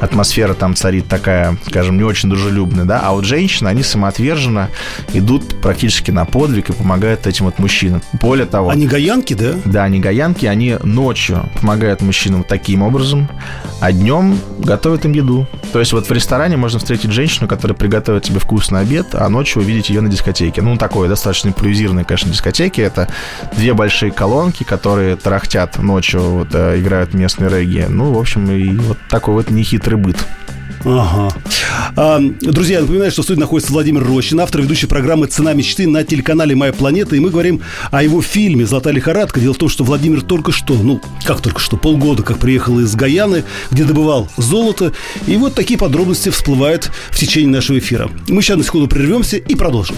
[0.00, 4.68] атмосфера там царит такая, скажем, не очень дружелюбная, да, а вот женщины, они самоотверженно
[5.12, 8.02] идут практически на подвиг и помогают этим вот мужчинам.
[8.20, 8.70] Более того...
[8.70, 9.54] Они гаянки, да?
[9.64, 13.28] Да, они гаянки, они ночью помогают мужчинам таким образом,
[13.80, 15.46] а днем готовят им еду.
[15.72, 19.62] То есть вот в ресторане можно встретить женщину, которая приготовит тебе вкусный обед, а ночью
[19.62, 20.62] увидеть ее на дискотеке.
[20.62, 22.80] Ну, такое достаточно импровизированные, конечно, дискотеки.
[22.80, 23.08] Это
[23.56, 27.86] две большие колонки, которые тарахтят ночью, вот, э, играют местные регги.
[27.88, 30.16] Ну, в общем, и вот такой вот нехитрый быт.
[30.88, 31.28] Ага.
[31.96, 36.04] А, друзья, напоминаю, что в студии находится Владимир Рощин, автор ведущей программы «Цена мечты» на
[36.04, 37.16] телеканале «Моя планета».
[37.16, 39.40] И мы говорим о его фильме «Золотая лихорадка».
[39.40, 42.94] Дело в том, что Владимир только что, ну, как только что, полгода, как приехал из
[42.94, 44.92] Гаяны, где добывал золото.
[45.26, 48.08] И вот такие подробности всплывают в течение нашего эфира.
[48.28, 49.96] Мы сейчас на секунду прервемся и продолжим.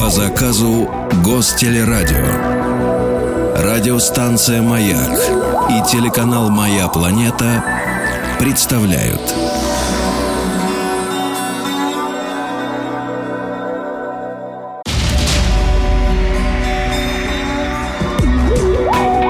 [0.00, 0.90] По заказу
[1.24, 2.56] Гостелерадио.
[3.62, 7.64] Радиостанция «Маяк» и телеканал «Моя планета»
[8.38, 9.20] представляют.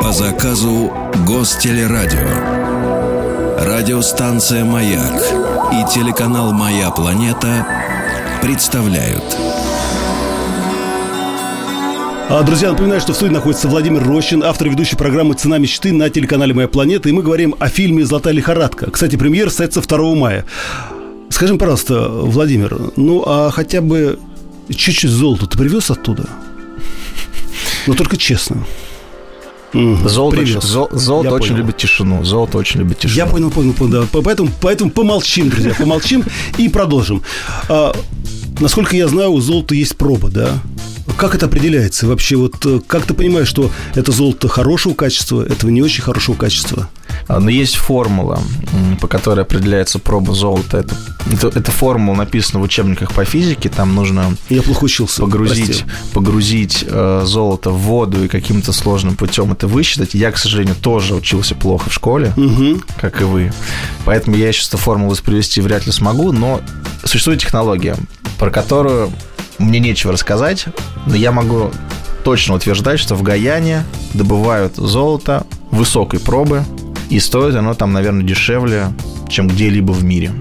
[0.03, 0.93] По заказу
[1.27, 2.29] Гостелерадио.
[3.65, 5.23] Радиостанция «Маяк»
[5.73, 7.67] и телеканал «Моя планета»
[8.43, 9.25] представляют
[12.29, 16.53] Друзья, напоминаю, что в студии находится Владимир Рощин, автор ведущей программы «Цена мечты» на телеканале
[16.55, 17.09] «Моя планета».
[17.09, 18.91] И мы говорим о фильме «Золотая лихорадка».
[18.91, 20.45] Кстати, премьер состоится 2 мая.
[21.31, 24.19] Скажи, пожалуйста, Владимир, ну а хотя бы
[24.69, 26.29] чуть-чуть золота ты привез оттуда?
[27.87, 28.65] Ну, только честно.
[29.73, 31.63] Золото, очень, зол, золото очень понял.
[31.63, 32.25] любит тишину.
[32.25, 33.17] Золото очень любит тишину.
[33.17, 34.07] Я понял, понял, понял.
[34.13, 34.21] Да.
[34.21, 36.25] Поэтому, поэтому помолчим, друзья, помолчим
[36.59, 37.23] и продолжим.
[37.69, 37.95] А,
[38.59, 40.51] насколько я знаю, у золота есть проба, да?
[41.17, 42.07] Как это определяется?
[42.07, 46.37] Вообще, вот э, как ты понимаешь, что это золото хорошего качества, этого не очень хорошего
[46.37, 46.89] качества?
[47.29, 48.41] А, но есть формула,
[49.01, 50.79] по которой определяется проба золота.
[50.79, 50.97] Это,
[51.33, 53.69] это, эта формула написана в учебниках по физике.
[53.69, 59.53] Там нужно Я плохо учился, погрузить, погрузить э, золото в воду и каким-то сложным путем
[59.53, 60.15] это высчитать.
[60.15, 62.81] Я, к сожалению, тоже учился плохо в школе, угу.
[63.01, 63.53] как и вы.
[64.05, 66.61] Поэтому я сейчас эту формулу воспроизвести вряд ли смогу, но
[67.05, 67.97] существует технология,
[68.39, 69.11] про которую
[69.59, 70.67] мне нечего рассказать,
[71.07, 71.71] но я могу
[72.25, 76.65] точно утверждать, что в Гаяне добывают золото высокой пробы,
[77.09, 78.89] и стоит оно там, наверное, дешевле,
[79.29, 80.33] чем где-либо в мире.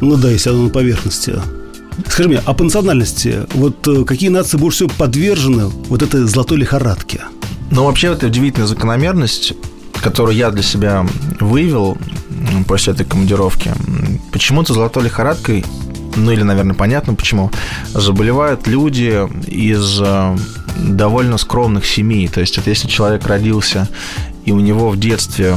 [0.00, 1.34] Ну да, если оно на поверхности.
[2.08, 6.58] Скажи мне, а по национальности, вот э, какие нации больше всего подвержены вот этой золотой
[6.58, 7.20] лихорадке?
[7.70, 9.52] Ну, вообще, это удивительная закономерность,
[10.02, 11.06] которую я для себя
[11.40, 11.96] выявил
[12.66, 13.72] после этой командировки.
[14.32, 15.64] Почему-то золотой лихорадкой
[16.16, 17.50] ну или, наверное, понятно почему,
[17.94, 20.36] заболевают люди из э,
[20.76, 22.28] довольно скромных семей.
[22.28, 23.88] То есть, это если человек родился
[24.44, 25.54] и у него в детстве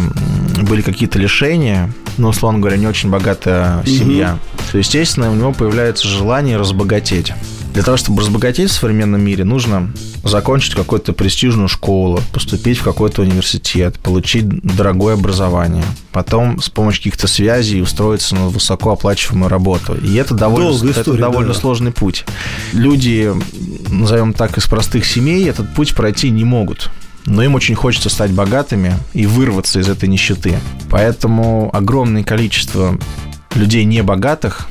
[0.62, 4.38] были какие-то лишения, ну, условно говоря, не очень богатая семья,
[4.72, 7.34] то, естественно, у него появляется желание разбогатеть.
[7.76, 9.92] Для того, чтобы разбогатеть в современном мире, нужно
[10.24, 15.84] закончить какую-то престижную школу, поступить в какой-то университет, получить дорогое образование,
[16.14, 19.94] потом с помощью каких-то связей устроиться на высокооплачиваемую работу.
[19.94, 21.60] И это довольно, Долгая история, это довольно да.
[21.60, 22.24] сложный путь.
[22.72, 23.34] Люди,
[23.90, 26.90] назовем так, из простых семей этот путь пройти не могут.
[27.26, 30.60] Но им очень хочется стать богатыми и вырваться из этой нищеты.
[30.90, 32.98] Поэтому огромное количество
[33.54, 34.70] людей небогатых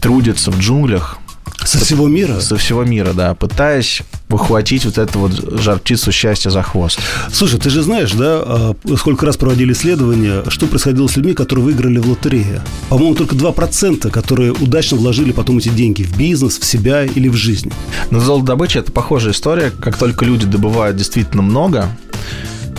[0.00, 1.18] трудятся в джунглях
[1.64, 2.40] Со всего мира?
[2.40, 6.98] со всего мира, да, пытаясь ухватить вот эту вот жар птицу счастья за хвост.
[7.32, 11.64] Слушай, ты же знаешь, да, а, сколько раз проводили исследования, что происходило с людьми, которые
[11.64, 12.62] выиграли в лотерее?
[12.88, 17.34] По-моему, только 2%, которые удачно вложили потом эти деньги в бизнес, в себя или в
[17.34, 17.72] жизнь.
[18.10, 19.70] Но золотодобыча– это похожая история.
[19.70, 21.88] Как только люди добывают действительно много,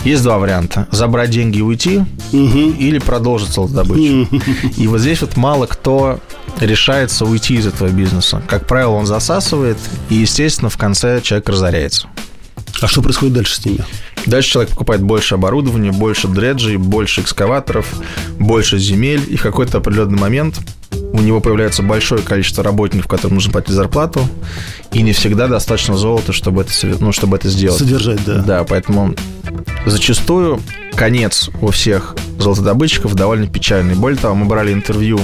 [0.04, 0.86] есть два варианта.
[0.92, 4.28] Забрать деньги и уйти, или продолжить золотодобычу.
[4.76, 6.20] И вот здесь вот мало кто
[6.60, 8.42] решается уйти из этого бизнеса.
[8.46, 9.78] Как правило, он засасывает,
[10.10, 12.08] и, естественно, в конце человек разоряется.
[12.80, 13.84] А что происходит дальше с ними?
[14.26, 17.86] Дальше человек покупает больше оборудования, больше дреджей, больше экскаваторов,
[18.38, 20.60] больше земель, и в какой-то определенный момент
[21.12, 24.28] у него появляется большое количество работников, которым нужно платить зарплату,
[24.92, 27.78] и не всегда достаточно золота, чтобы это, ну, чтобы это сделать.
[27.78, 28.42] Содержать, да.
[28.42, 29.14] Да, поэтому
[29.86, 30.60] зачастую
[30.94, 33.94] конец у всех золотодобытчиков довольно печальный.
[33.94, 35.20] Более того, мы брали интервью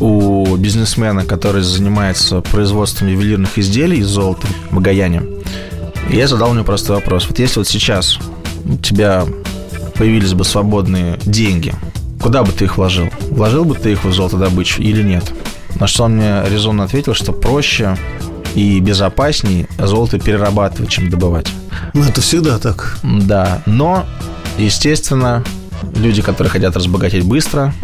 [0.00, 5.22] у бизнесмена, который занимается производством ювелирных изделий из золота в Гаяне.
[6.10, 7.26] И я задал ему простой вопрос.
[7.28, 8.18] Вот если вот сейчас
[8.64, 9.24] у тебя
[9.94, 11.74] появились бы свободные деньги,
[12.20, 13.08] куда бы ты их вложил?
[13.30, 15.32] Вложил бы ты их в золотодобычу или нет?
[15.80, 17.96] На что он мне резонно ответил, что проще
[18.54, 21.48] и безопаснее золото перерабатывать, чем добывать.
[21.92, 22.98] Ну, это всегда так.
[23.02, 24.06] Да, но,
[24.58, 25.42] естественно,
[25.96, 27.74] люди, которые хотят разбогатеть быстро,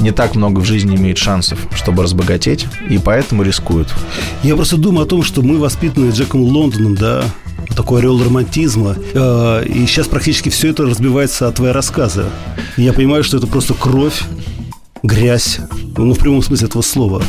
[0.00, 3.88] не так много в жизни имеют шансов, чтобы разбогатеть, и поэтому рискуют.
[4.42, 7.24] Я просто думаю о том, что мы воспитаны Джеком Лондоном, да,
[7.76, 8.96] такой орел романтизма.
[9.14, 12.24] Э, И сейчас практически все это разбивается от твои рассказы.
[12.76, 14.22] И я понимаю, что это просто кровь,
[15.02, 15.60] грязь,
[15.96, 17.22] ну, в прямом смысле этого слова.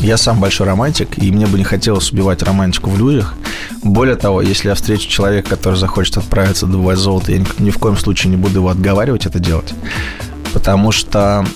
[0.00, 3.34] Я сам большой романтик, и мне бы не хотелось убивать романтику в людях.
[3.82, 7.96] Более того, если я встречу человека, который захочет отправиться добывать золото, я ни в коем
[7.96, 9.72] случае не буду его отговаривать это делать.
[10.52, 11.46] Потому что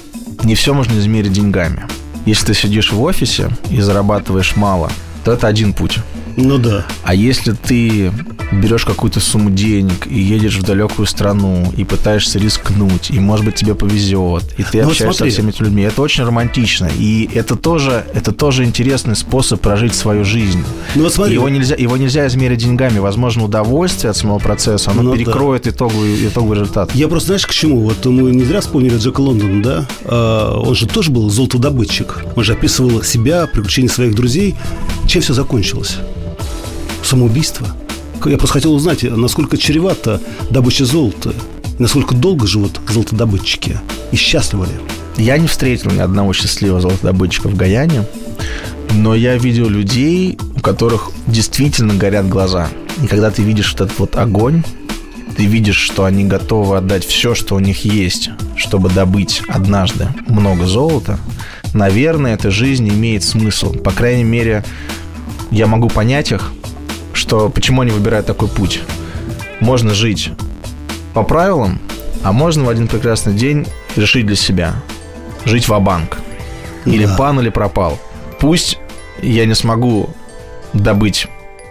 [0.44, 1.86] не все можно измерить деньгами.
[2.26, 4.90] Если ты сидишь в офисе и зарабатываешь мало,
[5.28, 5.98] то это один путь.
[6.38, 6.86] Ну да.
[7.02, 8.10] А если ты
[8.50, 13.56] берешь какую-то сумму денег и едешь в далекую страну и пытаешься рискнуть, и, может быть,
[13.56, 15.30] тебе повезет, и ты Ну вот общаешься смотри.
[15.30, 16.88] со всеми этими людьми, это очень романтично.
[16.98, 20.64] И это тоже, это тоже интересный способ прожить свою жизнь.
[20.94, 21.34] Ну вот смотри.
[21.34, 23.00] Его нельзя, его нельзя измерить деньгами.
[23.00, 25.16] Возможно, удовольствие от самого процесса, оно Ну да.
[25.16, 26.94] перекроет итоговый, итоговый результат.
[26.94, 27.80] Я просто, знаешь, к чему?
[27.80, 29.86] Вот мы не зря вспомнили Джека Лондона, да?
[30.04, 32.24] А, Он же тоже был золотодобытчик.
[32.34, 34.54] Он же описывал себя, приключения своих друзей.
[35.08, 35.96] Чем все закончилось?
[37.02, 37.66] Самоубийство.
[38.26, 41.32] Я просто хотел узнать, насколько чревата добыча золота.
[41.78, 43.80] Насколько долго живут золотодобытчики.
[44.12, 44.72] И счастливы ли?
[45.16, 48.04] Я не встретил ни одного счастливого золотодобытчика в Гаяне,
[48.92, 52.68] но я видел людей, у которых действительно горят глаза.
[53.02, 54.62] И когда ты видишь вот этот вот огонь,
[55.38, 60.66] ты видишь, что они готовы отдать все, что у них есть, чтобы добыть однажды много
[60.66, 61.18] золота,
[61.74, 63.72] наверное, эта жизнь имеет смысл.
[63.74, 64.64] По крайней мере,
[65.50, 66.52] я могу понять их,
[67.12, 68.80] что почему они выбирают такой путь.
[69.60, 70.30] Можно жить
[71.14, 71.80] по правилам,
[72.22, 74.74] а можно в один прекрасный день решить для себя
[75.44, 76.18] жить в банк
[76.84, 77.16] Или Да.
[77.16, 77.98] пан, или пропал.
[78.40, 78.78] Пусть
[79.22, 80.10] я не смогу
[80.72, 81.26] добыть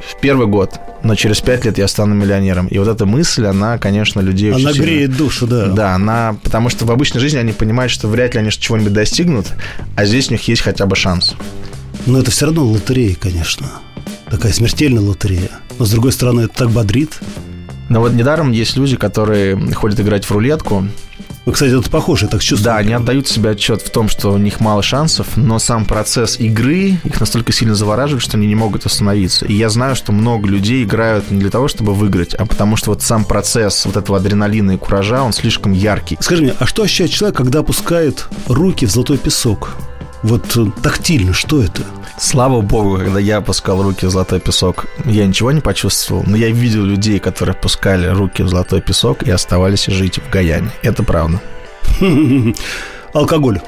[0.05, 2.67] в первый год, но через пять лет я стану миллионером.
[2.67, 5.67] И вот эта мысль, она, конечно, людей очень Она сильно- греет душу, да.
[5.67, 6.35] Да, она...
[6.43, 9.47] Потому что в обычной жизни они понимают, что вряд ли они чего-нибудь достигнут,
[9.95, 11.35] а здесь у них есть хотя бы шанс.
[12.05, 13.67] Но это все равно лотерея, конечно.
[14.29, 15.49] Такая смертельная лотерея.
[15.79, 17.19] Но, с другой стороны, это так бодрит.
[17.87, 20.85] Но вот недаром есть люди, которые ходят играть в рулетку,
[21.47, 22.73] Ну, кстати, это похоже, так чувствую.
[22.73, 26.41] Да, они отдают себе отчет в том, что у них мало шансов, но сам процесс
[26.41, 29.45] игры их настолько сильно завораживает, что они не могут остановиться.
[29.45, 32.89] И я знаю, что много людей играют не для того, чтобы выиграть, а потому что
[32.89, 36.17] вот сам процесс вот этого адреналина и куража, он слишком яркий.
[36.19, 39.77] Скажи мне, а что ощущает человек, когда опускает руки в золотой песок?
[40.23, 41.83] Вот э, тактильно, что это?
[42.19, 46.49] Слава богу, когда я опускал руки в золотой песок, я ничего не почувствовал, но я
[46.49, 50.71] видел людей, которые опускали руки в золотой песок и оставались жить в Гаяне.
[50.81, 51.39] Это правда.
[53.13, 53.59] Алкоголь.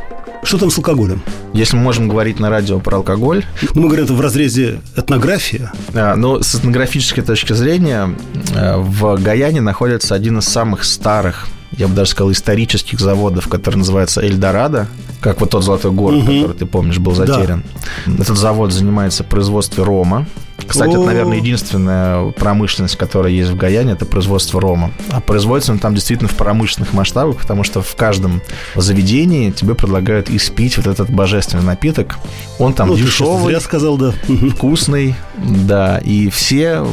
[0.41, 1.21] Что там с алкоголем?
[1.53, 3.43] Если мы можем говорить на радио про алкоголь,
[3.75, 5.71] Ну, мы говорим, это в разрезе этнография.
[5.93, 8.15] А, Ну, с этнографической точки зрения,
[8.55, 13.75] э, в Гаяне находится один из самых старых, я бы даже сказал, исторических заводов, который
[13.75, 14.87] называется Эльдорадо.
[15.19, 16.25] Как вот тот золотой город, угу.
[16.25, 17.63] который ты помнишь, был затерян.
[18.05, 18.23] Да.
[18.23, 20.25] Этот завод занимается производством рома.
[20.67, 24.91] Кстати, это, наверное, единственная промышленность, которая есть в Гаяне, это производство рома.
[25.09, 28.41] А производится он там действительно в промышленных масштабах, потому что в каждом
[28.75, 32.17] заведении тебе предлагают испить вот этот божественный напиток.
[32.59, 34.13] Он там ну, дешевый, я сказал, да.
[34.55, 36.85] вкусный, да, и все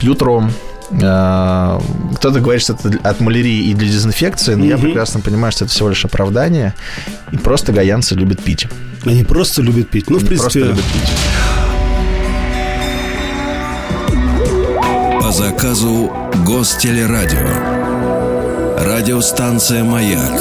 [0.00, 0.50] пьют ром.
[1.02, 1.80] А,
[2.16, 4.68] кто-то говорит, что это от малярии и для дезинфекции, но mm-hmm.
[4.68, 6.74] я прекрасно понимаю, что это всего лишь оправдание.
[7.32, 8.66] И просто гаянцы любят пить.
[9.04, 10.08] Они просто любят пить.
[10.10, 10.64] Ну, Они в принципе...
[10.64, 11.10] Просто любят пить.
[15.20, 16.12] По заказу
[16.46, 17.48] Гостелерадио.
[18.78, 20.40] Радиостанция «Маяк»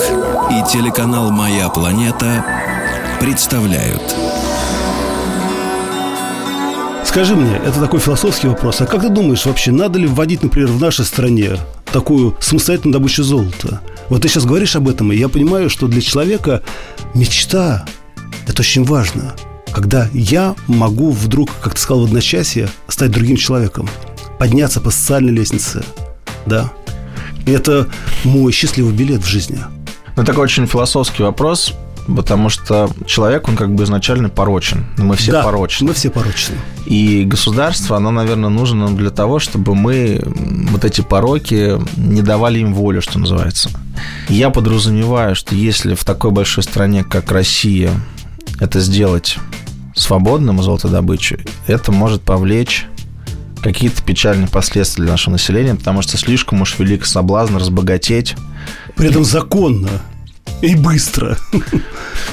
[0.52, 2.46] и телеканал «Моя планета»
[3.20, 4.16] представляют–
[7.18, 8.80] Скажи мне, это такой философский вопрос.
[8.82, 11.58] А как ты думаешь, вообще надо ли вводить, например, в нашей стране
[11.92, 13.82] такую самостоятельную добычу золота?
[14.10, 16.62] Вот ты сейчас говоришь об этом, и я понимаю, что для человека
[17.16, 17.88] мечта–
[18.48, 19.34] это очень важно.
[19.72, 23.90] Когда я могу вдруг, как ты сказал в одночасье, стать другим человеком,
[24.38, 25.84] подняться по социальной лестнице,
[26.46, 26.72] да.
[27.48, 27.88] И это
[28.26, 29.58] мой счастливый билет в жизни.
[30.16, 31.74] Ну, такой очень философский вопрос
[32.16, 34.86] потому что человек, он как бы изначально порочен.
[34.98, 35.88] Мы все да, порочны.
[35.88, 36.56] мы все порочны.
[36.86, 40.22] И государство, оно, наверное, нужно нам для того, чтобы мы
[40.72, 43.70] вот эти пороки не давали им волю, что называется.
[44.30, 47.92] Я подразумеваю, что если в такой большой стране, как Россия,
[48.60, 49.38] это сделать
[49.96, 52.88] свободным золотодобычей, это может повлечь
[53.62, 58.36] какие-то печальные последствия для нашего населения, потому что слишком уж велик соблазн разбогатеть.
[58.96, 59.90] При этом законно.
[60.62, 61.38] И быстро.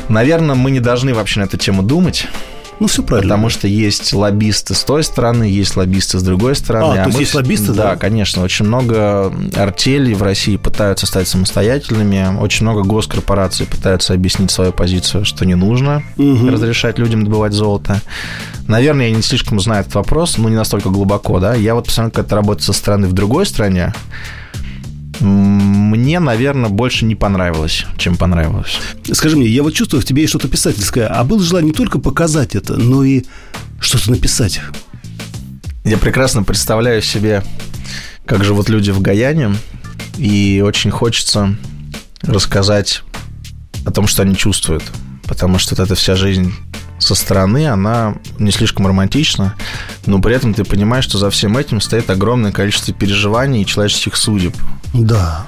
[0.09, 2.27] Наверное, мы не должны вообще на эту тему думать.
[2.81, 3.35] Ну, все правильно.
[3.35, 6.98] Потому что есть лоббисты с той стороны, есть лоббисты с другой стороны.
[6.98, 7.90] А, а то есть есть лоббисты, да?
[7.90, 8.42] Да, конечно.
[8.42, 12.37] Очень много артелей в России пытаются стать самостоятельными.
[12.40, 16.48] Очень много госкорпораций пытаются объяснить свою позицию, что не нужно угу.
[16.48, 18.00] разрешать людям добывать золото.
[18.66, 21.55] Наверное, я не слишком знаю этот вопрос, но не настолько глубоко, да.
[21.55, 23.92] Я вот посмотрел, как это работает со стороны в другой стране
[25.20, 28.79] мне, наверное, больше не понравилось, чем понравилось.
[29.12, 31.98] Скажи мне, я вот чувствую в тебе есть что-то писательское, а было желание не только
[31.98, 33.22] показать это, но и
[33.81, 34.61] что-то написать.
[35.85, 37.44] Я прекрасно представляю себе,
[38.27, 39.55] как живут люди в Гаяне,
[40.16, 41.57] и очень хочется
[42.22, 43.03] рассказать
[43.85, 44.83] о том, что они чувствуют,
[45.24, 46.55] потому что вот эта вся жизнь
[46.98, 49.54] со стороны, она не слишком романтична,
[50.07, 54.16] но при этом ты понимаешь, что за всем этим стоит огромное количество переживаний и человеческих
[54.16, 54.54] судеб.
[54.92, 55.46] Да.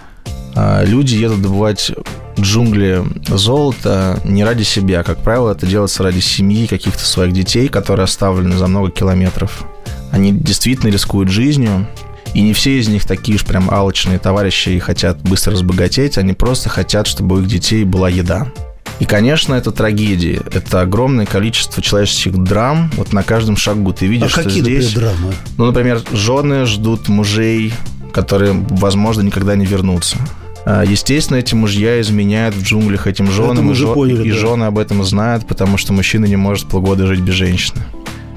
[0.54, 1.92] А, люди едут добывать
[2.38, 5.02] джунгли золота не ради себя.
[5.02, 9.64] Как правило, это делается ради семьи, каких-то своих детей, которые оставлены за много километров.
[10.12, 11.86] Они действительно рискуют жизнью,
[12.34, 16.34] и не все из них такие уж прям алчные товарищи и хотят быстро разбогатеть, они
[16.34, 18.46] просто хотят, чтобы у их детей была еда.
[18.98, 20.40] И, конечно, это трагедия.
[20.52, 22.90] Это огромное количество человеческих драм.
[22.96, 24.94] Вот на каждом шагу ты видишь, а что какие, здесь...
[24.94, 25.34] Например, драмы?
[25.58, 27.74] Ну, например, жены ждут мужей,
[28.12, 30.16] которые, возможно, никогда не вернутся.
[30.64, 33.92] А, естественно, эти мужья изменяют в джунглях этим женам, и, жен...
[33.92, 34.36] поняли, и да.
[34.36, 37.82] жены об этом знают, потому что мужчина не может полгода жить без женщины.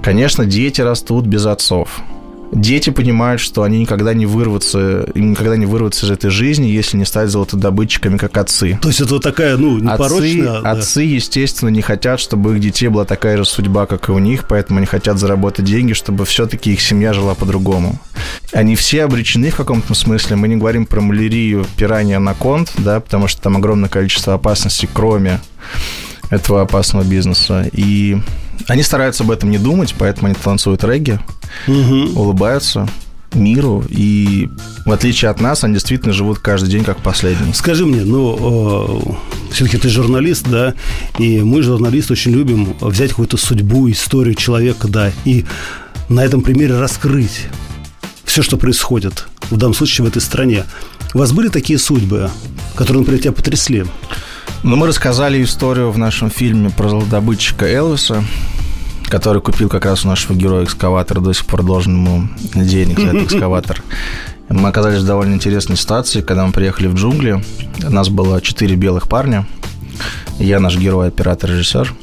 [0.03, 2.01] Конечно, дети растут без отцов
[2.51, 7.05] дети понимают, что они никогда не вырвутся, никогда не вырвутся из этой жизни, если не
[7.05, 8.79] стать золотодобытчиками, как отцы.
[8.81, 10.19] То есть это вот такая, ну, непорочная...
[10.19, 10.71] Отцы, да.
[10.71, 14.45] отцы, естественно, не хотят, чтобы их детей была такая же судьба, как и у них,
[14.47, 17.99] поэтому они хотят заработать деньги, чтобы все-таки их семья жила по-другому.
[18.53, 20.35] Они все обречены в каком-то смысле.
[20.35, 25.39] Мы не говорим про малярию, пиранья, анаконд, да, потому что там огромное количество опасностей, кроме
[26.29, 27.69] этого опасного бизнеса.
[27.71, 28.17] И
[28.67, 31.19] они стараются об этом не думать, поэтому они танцуют регги,
[31.67, 32.19] угу.
[32.19, 32.87] улыбаются
[33.33, 34.49] миру, и
[34.85, 37.53] в отличие от нас, они действительно живут каждый день как последний.
[37.53, 39.07] Скажи мне, ну,
[39.49, 40.73] э, все-таки ты журналист, да,
[41.17, 45.45] и мы, журналисты, очень любим взять какую-то судьбу, историю человека, да, и
[46.07, 47.47] на этом примере раскрыть
[48.25, 50.65] все, что происходит, в данном случае в этой стране.
[51.13, 52.29] У вас были такие судьбы,
[52.75, 53.85] которые, например, тебя потрясли?
[54.61, 58.25] Ну, мы рассказали историю в нашем фильме про золотодобытчика Элвиса,
[59.05, 63.07] который купил как раз у нашего героя экскаватор, до сих пор должен ему денег за
[63.07, 63.81] этот экскаватор.
[64.49, 67.41] Мы оказались в довольно интересной ситуации, когда мы приехали в джунгли.
[67.87, 69.47] У нас было четыре белых парня.
[70.39, 71.93] Я наш герой, оператор, режиссер.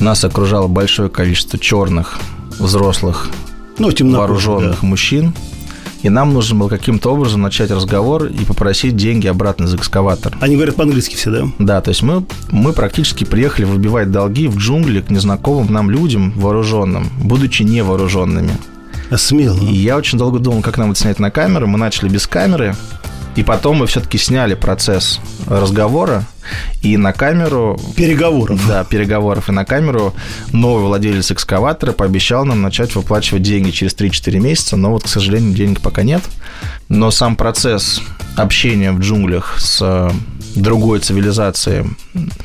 [0.00, 2.18] Нас окружало большое количество черных,
[2.58, 3.30] взрослых,
[3.78, 4.86] ну, вооруженных да.
[4.86, 5.32] мужчин.
[6.02, 10.36] И нам нужно было каким-то образом начать разговор и попросить деньги обратно за экскаватор.
[10.40, 11.48] Они говорят по-английски все, да?
[11.58, 16.32] Да, то есть мы, мы практически приехали выбивать долги в джунгли к незнакомым нам людям
[16.36, 18.56] вооруженным, будучи невооруженными.
[19.10, 19.58] А смело.
[19.58, 21.66] И я очень долго думал, как нам это снять на камеру.
[21.66, 22.76] Мы начали без камеры,
[23.36, 26.24] и потом мы все-таки сняли процесс разговора.
[26.82, 27.78] И на камеру...
[27.96, 28.60] Переговоров.
[28.66, 29.48] Да, переговоров.
[29.48, 30.14] И на камеру
[30.52, 35.54] новый владелец экскаватора пообещал нам начать выплачивать деньги через 3-4 месяца, но вот, к сожалению,
[35.54, 36.22] денег пока нет.
[36.88, 38.00] Но сам процесс
[38.36, 40.12] общения в джунглях с
[40.54, 41.86] другой цивилизации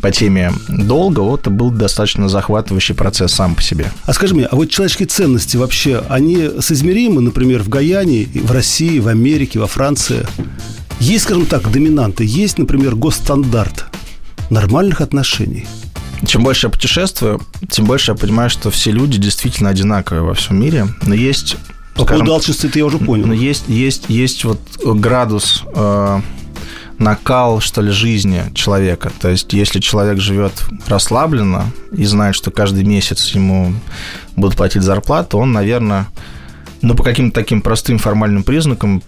[0.01, 3.91] по теме долга, вот это был достаточно захватывающий процесс сам по себе.
[4.05, 8.99] А скажи мне, а вот человеческие ценности вообще, они соизмеримы, например, в Гаяне, в России,
[8.99, 10.25] в Америке, во Франции?
[10.99, 13.85] Есть, скажем так, доминанты, есть, например, госстандарт
[14.49, 15.67] нормальных отношений?
[16.25, 20.59] Чем больше я путешествую, тем больше я понимаю, что все люди действительно одинаковые во всем
[20.59, 21.57] мире, но есть
[21.95, 23.25] по поводу алчности это я уже понял.
[23.25, 26.21] Но есть, есть, есть вот градус э,
[26.99, 29.11] накал, что ли, жизни человека.
[29.19, 30.53] То есть, если человек живет
[30.87, 33.73] расслабленно и знает, что каждый месяц ему
[34.35, 36.07] будут платить зарплату, он, наверное,
[36.81, 39.01] ну, по каким-то таким простым формальным признакам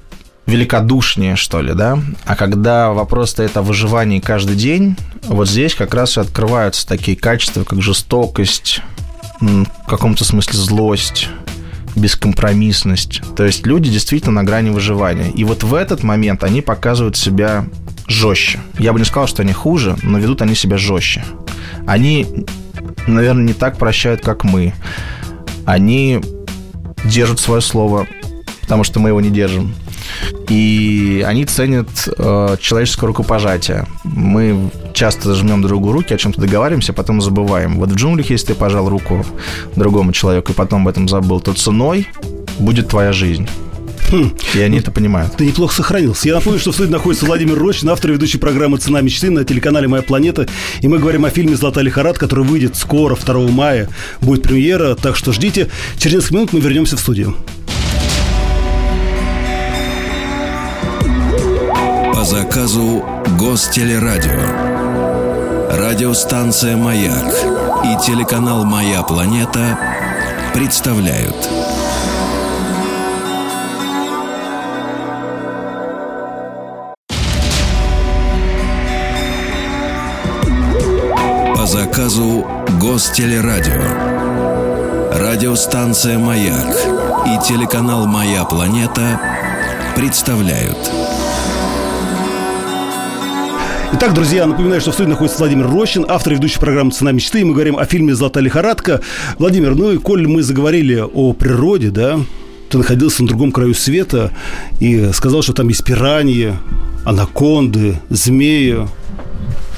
[0.45, 1.99] великодушнее, что ли, да?
[2.25, 7.17] А когда вопрос стоит о выживании каждый день, вот здесь как раз и открываются такие
[7.17, 8.81] качества, как жестокость,
[9.39, 11.29] в каком-то смысле злость,
[11.97, 13.21] бескомпромиссность.
[13.35, 15.31] То есть люди действительно на грани выживания.
[15.31, 17.65] И вот в этот момент они показывают себя
[18.07, 18.59] жестче.
[18.79, 21.23] Я бы не сказал, что они хуже, но ведут они себя жестче.
[21.85, 22.45] Они,
[23.07, 24.73] наверное, не так прощают, как мы.
[25.65, 26.21] Они
[27.05, 28.07] держат свое слово,
[28.61, 29.73] потому что мы его не держим.
[30.49, 31.87] И они ценят
[32.17, 33.87] э, человеческое рукопожатие.
[34.03, 37.77] Мы часто жмем другу руки, о чем-то договариваемся, а потом забываем.
[37.77, 39.25] Вот в джунглях, если ты пожал руку
[39.75, 42.07] другому человеку и потом об этом забыл, то ценой
[42.59, 43.47] будет твоя жизнь.
[44.09, 44.31] Хм.
[44.55, 45.35] И они это понимают.
[45.35, 46.27] Ты неплохо сохранился.
[46.29, 49.43] Я напомню, что в студии находится Владимир Рощин, автор и ведущий программы «Цена мечты» на
[49.43, 50.47] телеканале «Моя планета».
[50.81, 53.89] И мы говорим о фильме «Золотая лихорад», который выйдет скоро, 2 мая.
[54.21, 55.67] Будет премьера, так что ждите.
[55.97, 57.35] Через несколько минут мы вернемся в студию.
[62.27, 63.05] Заказу
[63.39, 64.41] Гостелерадио.
[65.71, 67.33] Радиостанция «Маяк»
[67.85, 69.79] и телеканал «Моя планета»
[70.53, 71.37] представляют
[81.55, 82.45] По заказу
[82.81, 83.83] Гостелерадио.
[85.13, 86.75] Радиостанция «Маяк»
[87.25, 89.17] и телеканал «Моя планета»
[89.95, 90.91] представляют–
[93.93, 97.39] Итак, друзья, напоминаю, что в студии находится Владимир Рощин, автор и ведущий программы «Цена мечты».
[97.39, 99.01] И мы говорим о фильме «Золотая лихорадка».
[99.39, 102.19] Владимир, ну и коль мы заговорили о природе, да,
[102.69, 104.31] ты находился на другом краю света
[104.81, 106.53] и сказал, что там есть пираньи,
[107.05, 108.87] анаконды, змеи.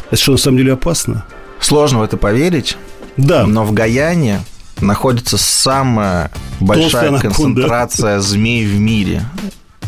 [0.09, 1.25] Это что, на самом деле опасно?
[1.59, 2.77] Сложно в это поверить.
[3.15, 3.45] Да.
[3.45, 4.41] Но в Гаяне
[4.81, 9.23] находится самая большая концентрация змей в мире.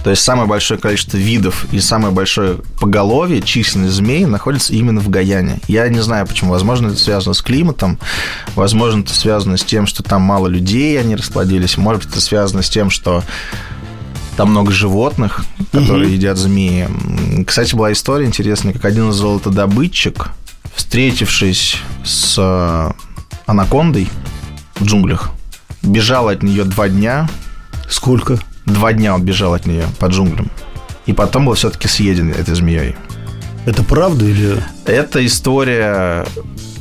[0.03, 5.09] То есть самое большое количество видов и самое большое поголовье численность змей находится именно в
[5.09, 5.59] Гаяне.
[5.67, 6.51] Я не знаю почему.
[6.51, 7.99] Возможно, это связано с климатом,
[8.55, 12.63] возможно, это связано с тем, что там мало людей, они расплодились, может быть, это связано
[12.63, 13.23] с тем, что
[14.37, 16.13] там много животных, которые угу.
[16.13, 16.87] едят змеи.
[17.45, 20.29] Кстати, была история интересная, как один золотодобытчик,
[20.73, 22.91] встретившись с э,
[23.45, 24.09] анакондой
[24.75, 25.29] в джунглях,
[25.83, 27.29] бежал от нее два дня.
[27.89, 28.39] Сколько?
[28.65, 30.49] Два дня он бежал от нее по джунглям.
[31.05, 32.95] И потом был все-таки съеден этой змеей.
[33.65, 34.63] Это правда или...
[34.85, 36.25] Это история,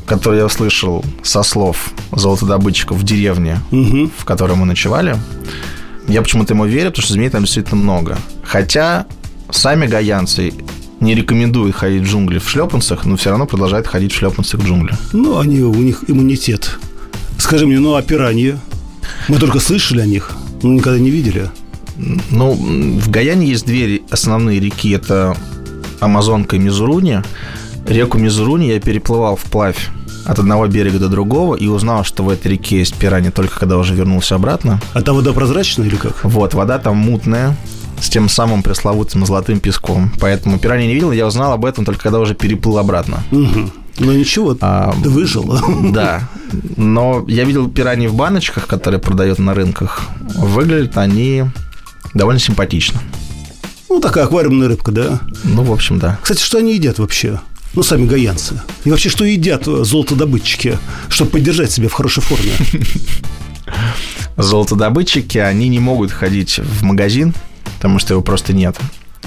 [0.07, 4.11] которую я услышал со слов золотодобытчиков в деревне, угу.
[4.16, 5.16] в которой мы ночевали.
[6.09, 8.18] Я почему-то ему верю, потому что змей там действительно много.
[8.43, 9.07] Хотя
[9.51, 10.53] сами гаянцы
[11.01, 14.66] не рекомендуют ходить в джунгли в шлепанцах, но все равно продолжают ходить в шлепанцах в
[14.66, 14.95] джунгли.
[15.12, 16.78] Ну, они, у них иммунитет.
[17.39, 18.57] Скажи мне, ну а пираньи?
[19.28, 21.51] Мы только слышали о них, но никогда не видели.
[22.30, 24.90] Ну, в Гаяне есть две основные реки.
[24.90, 25.36] Это
[26.01, 27.22] Амазонка и Мизуруни.
[27.86, 29.88] Реку Мизуруни я переплывал вплавь
[30.26, 33.78] от одного берега до другого и узнал, что в этой реке есть пираньи только когда
[33.78, 34.80] уже вернулся обратно.
[34.92, 36.24] А там вода прозрачная или как?
[36.24, 37.57] Вот, вода там мутная,
[38.01, 40.12] с тем самым пресловутым золотым песком.
[40.20, 43.22] Поэтому пираньи не видел, я узнал об этом только когда уже переплыл обратно.
[43.30, 43.70] Угу.
[44.01, 45.59] Ну ничего, а, ты выжил.
[45.92, 46.28] Да.
[46.76, 50.03] Но я видел пираньи в баночках, которые продают на рынках.
[50.36, 51.44] Выглядят они
[52.14, 53.00] довольно симпатично.
[53.88, 55.20] Ну, такая аквариумная рыбка, да?
[55.44, 56.18] Ну, в общем, да.
[56.22, 57.40] Кстати, что они едят вообще?
[57.74, 58.61] Ну, сами гаянцы.
[58.84, 62.52] И вообще, что едят золотодобытчики, чтобы поддержать себя в хорошей форме?
[64.36, 67.34] Золотодобытчики, они не могут ходить в магазин,
[67.76, 68.76] потому что его просто нет.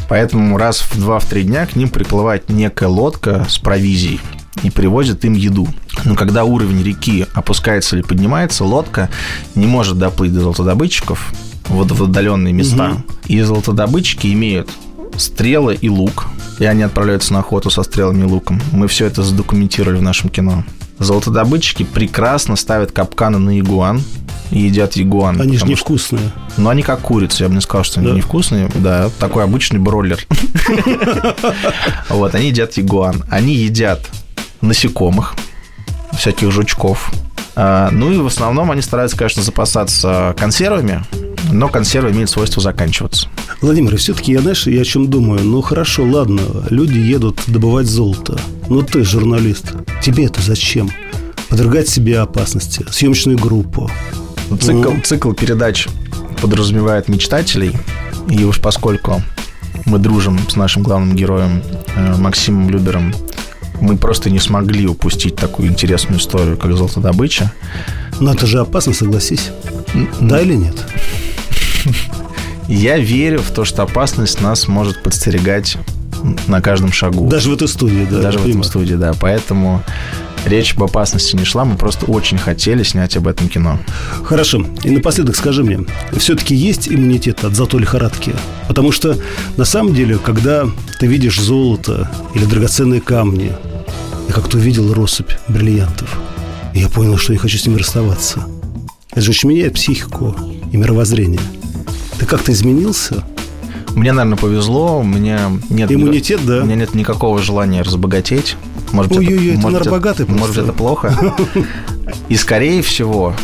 [0.09, 4.19] Поэтому раз в два-три дня к ним приплывает некая лодка с провизией
[4.61, 5.67] и привозят им еду.
[6.03, 9.09] Но когда уровень реки опускается или поднимается, лодка
[9.55, 11.34] не может доплыть до золотодобытчиков,
[11.70, 12.91] вот в отдаленные места.
[12.91, 13.01] Угу.
[13.28, 14.70] И золотодобытчики имеют
[15.18, 16.28] стрелы и лук,
[16.59, 18.61] и они отправляются на охоту со стрелами и луком.
[18.72, 20.64] Мы все это задокументировали в нашем кино.
[20.99, 24.01] Золотодобытчики прекрасно ставят капканы на игуан
[24.51, 25.41] и едят игуан.
[25.41, 26.22] Они же невкусные.
[26.49, 28.16] что- Ну, они как курицы, я бы не сказал, что они Да.
[28.16, 28.70] невкусные.
[28.76, 30.20] Да, такой обычный бройлер.
[32.09, 33.24] Вот, они едят игуан.
[33.30, 34.01] Они едят
[34.61, 35.34] насекомых,
[36.18, 37.11] всяких жучков.
[37.55, 41.03] А, Ну и в основном они стараются, конечно, запасаться консервами,
[41.52, 43.28] но консервы имеют свойство заканчиваться.
[43.62, 45.44] Владимир, все-таки я, знаешь, я о чем думаю?
[45.44, 48.38] Ну, хорошо, ладно, люди едут добывать золото.
[48.70, 49.74] Но ты журналист.
[50.02, 50.91] Тебе это зачем?
[51.50, 52.86] Подвергать себе опасности.
[52.89, 53.89] Съемочную группу.
[54.60, 55.02] Цикл, Ну.
[55.02, 55.88] цикл передач
[56.41, 57.76] подразумевает мечтателей,
[58.30, 59.22] и уж поскольку
[59.86, 61.62] мы дружим с нашим главным героем
[61.96, 63.14] э, Максимом Любером,
[63.82, 67.52] мы просто не смогли упустить такую интересную историю, как золотодобыча.
[68.20, 69.50] Но это же опасно, согласись.
[70.22, 70.76] Да или нет?
[72.68, 75.78] Я верю в то, что опасность нас может подстерегать
[76.47, 77.28] на каждом шагу.
[77.28, 78.22] Даже в этой студии, да.
[78.22, 78.64] Даже я в понимаю.
[78.64, 79.14] студии, да.
[79.20, 79.84] Поэтому
[80.45, 83.80] речь об опасности не шла, мы просто очень хотели снять об этом кино.
[84.24, 84.66] Хорошо.
[84.84, 85.82] И напоследок скажи мне,
[86.18, 88.34] все-таки есть иммунитет от золотой лихорадки?
[88.68, 89.18] Потому что
[89.57, 90.68] на самом деле, когда
[90.99, 93.51] ты видишь золото или драгоценные камни,
[94.28, 96.18] я как-то увидел россыпь бриллиантов,
[96.74, 98.45] и я понял, что не хочу с ними расставаться.
[99.11, 100.36] Это же очень меняет психику
[100.72, 101.41] и мировоззрение.
[102.18, 103.24] Ты как-то изменился?
[103.95, 105.91] Мне, наверное, повезло, у меня нет...
[105.91, 106.61] Иммунитет, да?
[106.61, 108.55] У меня нет никакого желания разбогатеть.
[108.91, 110.61] Может быть, Ой-ой-ой, ты, может, наверное, богатый Может, просто.
[110.61, 111.36] это плохо.
[112.30, 113.36] И, скорее всего,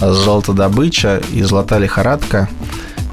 [0.00, 2.48] золотодобыча и золотая лихорадка–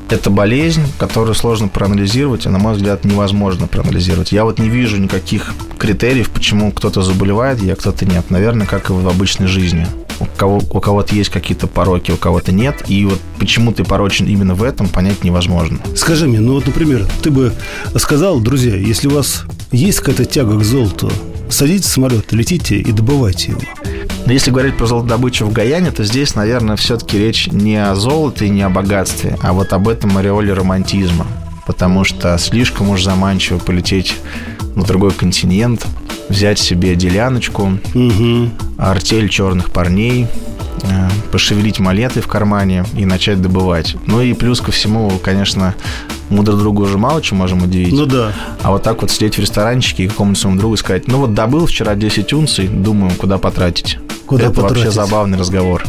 [0.10, 4.32] это болезнь, которую сложно проанализировать, и, на мой взгляд, невозможно проанализировать.
[4.32, 8.30] Я вот не вижу никаких критериев, почему кто-то заболевает, а кто-то нет.
[8.30, 9.88] Наверное, как и в обычной жизни.
[10.20, 12.84] У, кого, у кого-то есть какие-то пороки, у кого-то нет.
[12.88, 15.80] И вот почему ты порочен именно в этом, понять невозможно.
[15.96, 17.54] Скажи мне, ну вот, например, ты бы
[17.98, 21.12] сказал, друзья, если у вас есть какая-то тяга к золоту,
[21.50, 23.62] садитесь в самолет, летите и добывайте его.
[24.26, 28.48] Но если говорить про золотодобычу в Гаяне, то здесь, наверное, все-таки речь не о золоте
[28.48, 31.28] и не о богатстве, а вот об этом ореоле романтизма.
[31.68, 34.16] Потому что слишком уж заманчиво полететь
[34.76, 35.86] на другой континент,
[36.30, 38.50] взять себе деляночку, Угу.
[38.78, 40.28] артель черных парней,
[40.84, 43.96] э, пошевелить монеты в кармане и начать добывать.
[44.08, 45.76] Ну и плюс ко всему, конечно,
[46.30, 47.94] мы друг другу уже мало чем можем удивить.
[47.94, 48.32] Ну да.
[48.64, 51.66] А вот так вот сидеть в ресторанчике и какому-нибудь своему другу сказать, ну вот добыл
[51.68, 54.00] вчера 10 унций, думаю, куда потратить.
[54.26, 54.94] Куда Это вообще потратить?
[54.96, 55.84] забавный разговор.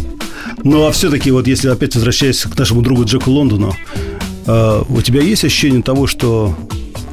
[0.62, 3.74] Ну а все-таки вот если опять возвращаясь к нашему другу Джеку Лондону,
[4.46, 6.54] э, у тебя есть ощущение того, что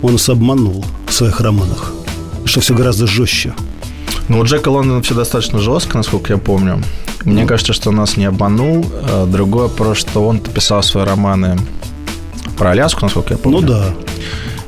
[0.01, 1.93] он нас обманул в своих романах?
[2.53, 3.55] Что все гораздо жестче?
[4.29, 6.83] Ну, у Джека Лондона все достаточно жестко, насколько я помню.
[7.25, 8.85] Мне кажется, что нас не обманул.
[9.09, 11.57] А Другое просто, что он писал свои романы
[12.55, 13.61] про Аляску, насколько я помню.
[13.61, 13.85] Ну да.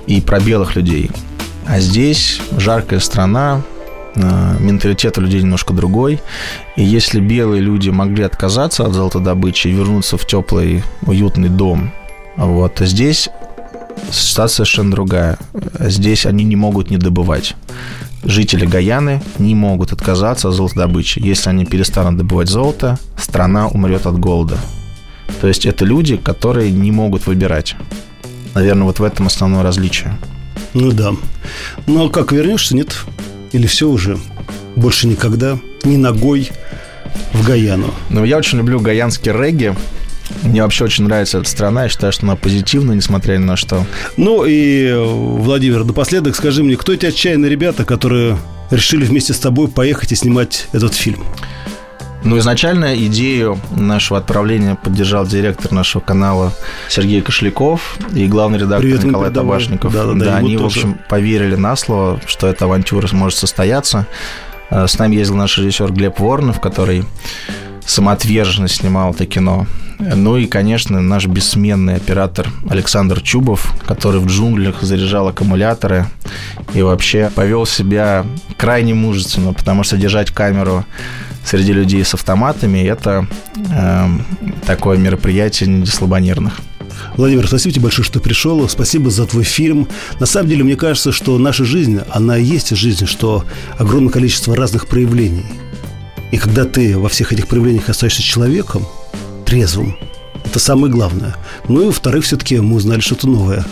[0.07, 1.11] И про белых людей.
[1.67, 3.61] А здесь жаркая страна,
[4.15, 6.19] э, менталитет у людей немножко другой.
[6.75, 11.91] И если белые люди могли отказаться от золотодобычи и вернуться в теплый, уютный дом,
[12.35, 13.29] вот, то здесь
[14.11, 15.37] ситуация совершенно другая.
[15.79, 17.55] Здесь они не могут не добывать.
[18.23, 21.19] Жители Гаяны не могут отказаться от золотодобычи.
[21.19, 24.57] Если они перестанут добывать золото, страна умрет от голода.
[25.41, 27.75] То есть это люди, которые не могут выбирать.
[28.55, 30.17] Наверное, вот в этом основное различие.
[30.73, 31.13] Ну да.
[31.87, 32.95] Ну а как вернешься, нет?
[33.51, 34.17] Или все уже?
[34.75, 35.59] Больше никогда?
[35.83, 36.49] Ни ногой
[37.33, 37.93] в Гаяну.
[38.09, 39.75] Но я очень люблю гаянский регги.
[40.43, 41.83] Мне вообще очень нравится эта страна.
[41.83, 43.85] Я считаю, что она позитивная, несмотря ни на что.
[44.17, 48.37] Ну и, Владимир, напоследок скажи мне, кто эти отчаянные ребята, которые
[48.71, 51.23] решили вместе с тобой поехать и снимать этот фильм?
[52.23, 56.51] Ну, изначально идею нашего отправления поддержал директор нашего канала
[56.89, 59.59] Сергей Кошляков и главный редактор Привет Николай передавай.
[59.59, 59.93] Табашников.
[59.93, 60.79] Да-да-да, ему они, в тоже.
[60.79, 64.07] общем, поверили на слово, что эта авантюра может состояться.
[64.71, 67.03] Э, С нами ездил наш режиссер Глеб Воронов, который
[67.85, 69.67] самоотверженно снимал это кино.
[69.99, 76.05] Ну и, конечно, наш бессменный оператор Александр Чубов, который в джунглях заряжал аккумуляторы
[76.73, 78.25] и вообще повел себя
[78.57, 80.85] крайне мужественно, потому что держать камеру
[81.45, 84.07] среди людей с автоматами это э,
[84.65, 86.59] такое мероприятие не для слабонервных.
[87.17, 88.67] Владимир, спасибо тебе большое, что пришел.
[88.67, 89.87] Спасибо за твой фильм.
[90.19, 93.45] На самом деле, мне кажется, что наша жизнь, она и есть жизнь, что
[93.77, 95.45] огромное количество разных проявлений.
[96.35, 98.85] И когда ты во всех этих проявлениях остаешься человеком,
[99.45, 99.97] трезвым,
[100.43, 101.33] это самое главное.
[101.69, 103.65] Ну и, во-вторых, все-таки мы узнали что-то новое.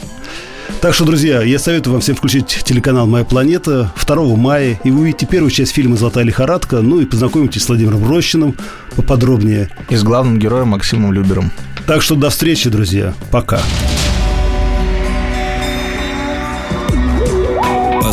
[0.79, 5.01] Так что, друзья, я советую вам всем включить телеканал «Моя планета» 2 мая, и вы
[5.01, 8.55] увидите первую часть фильма «Золотая лихорадка», ну и познакомитесь с Владимиром Рощиным
[8.95, 9.69] поподробнее.
[9.89, 11.51] И с главным героем Максимом Любером.
[11.85, 13.13] Так что до встречи, друзья.
[13.29, 13.59] Пока.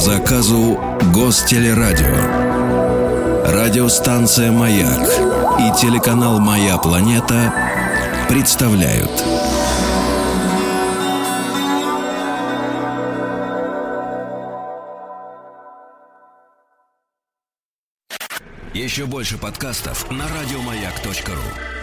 [0.01, 0.81] заказу
[1.15, 2.50] Гостелерадио.
[3.71, 5.09] Радиостанция «Маяк»
[5.61, 7.55] и телеканал «Моя планета»
[8.29, 9.09] представляют.
[18.75, 21.80] Еще больше подкастов на радиомаяк.ру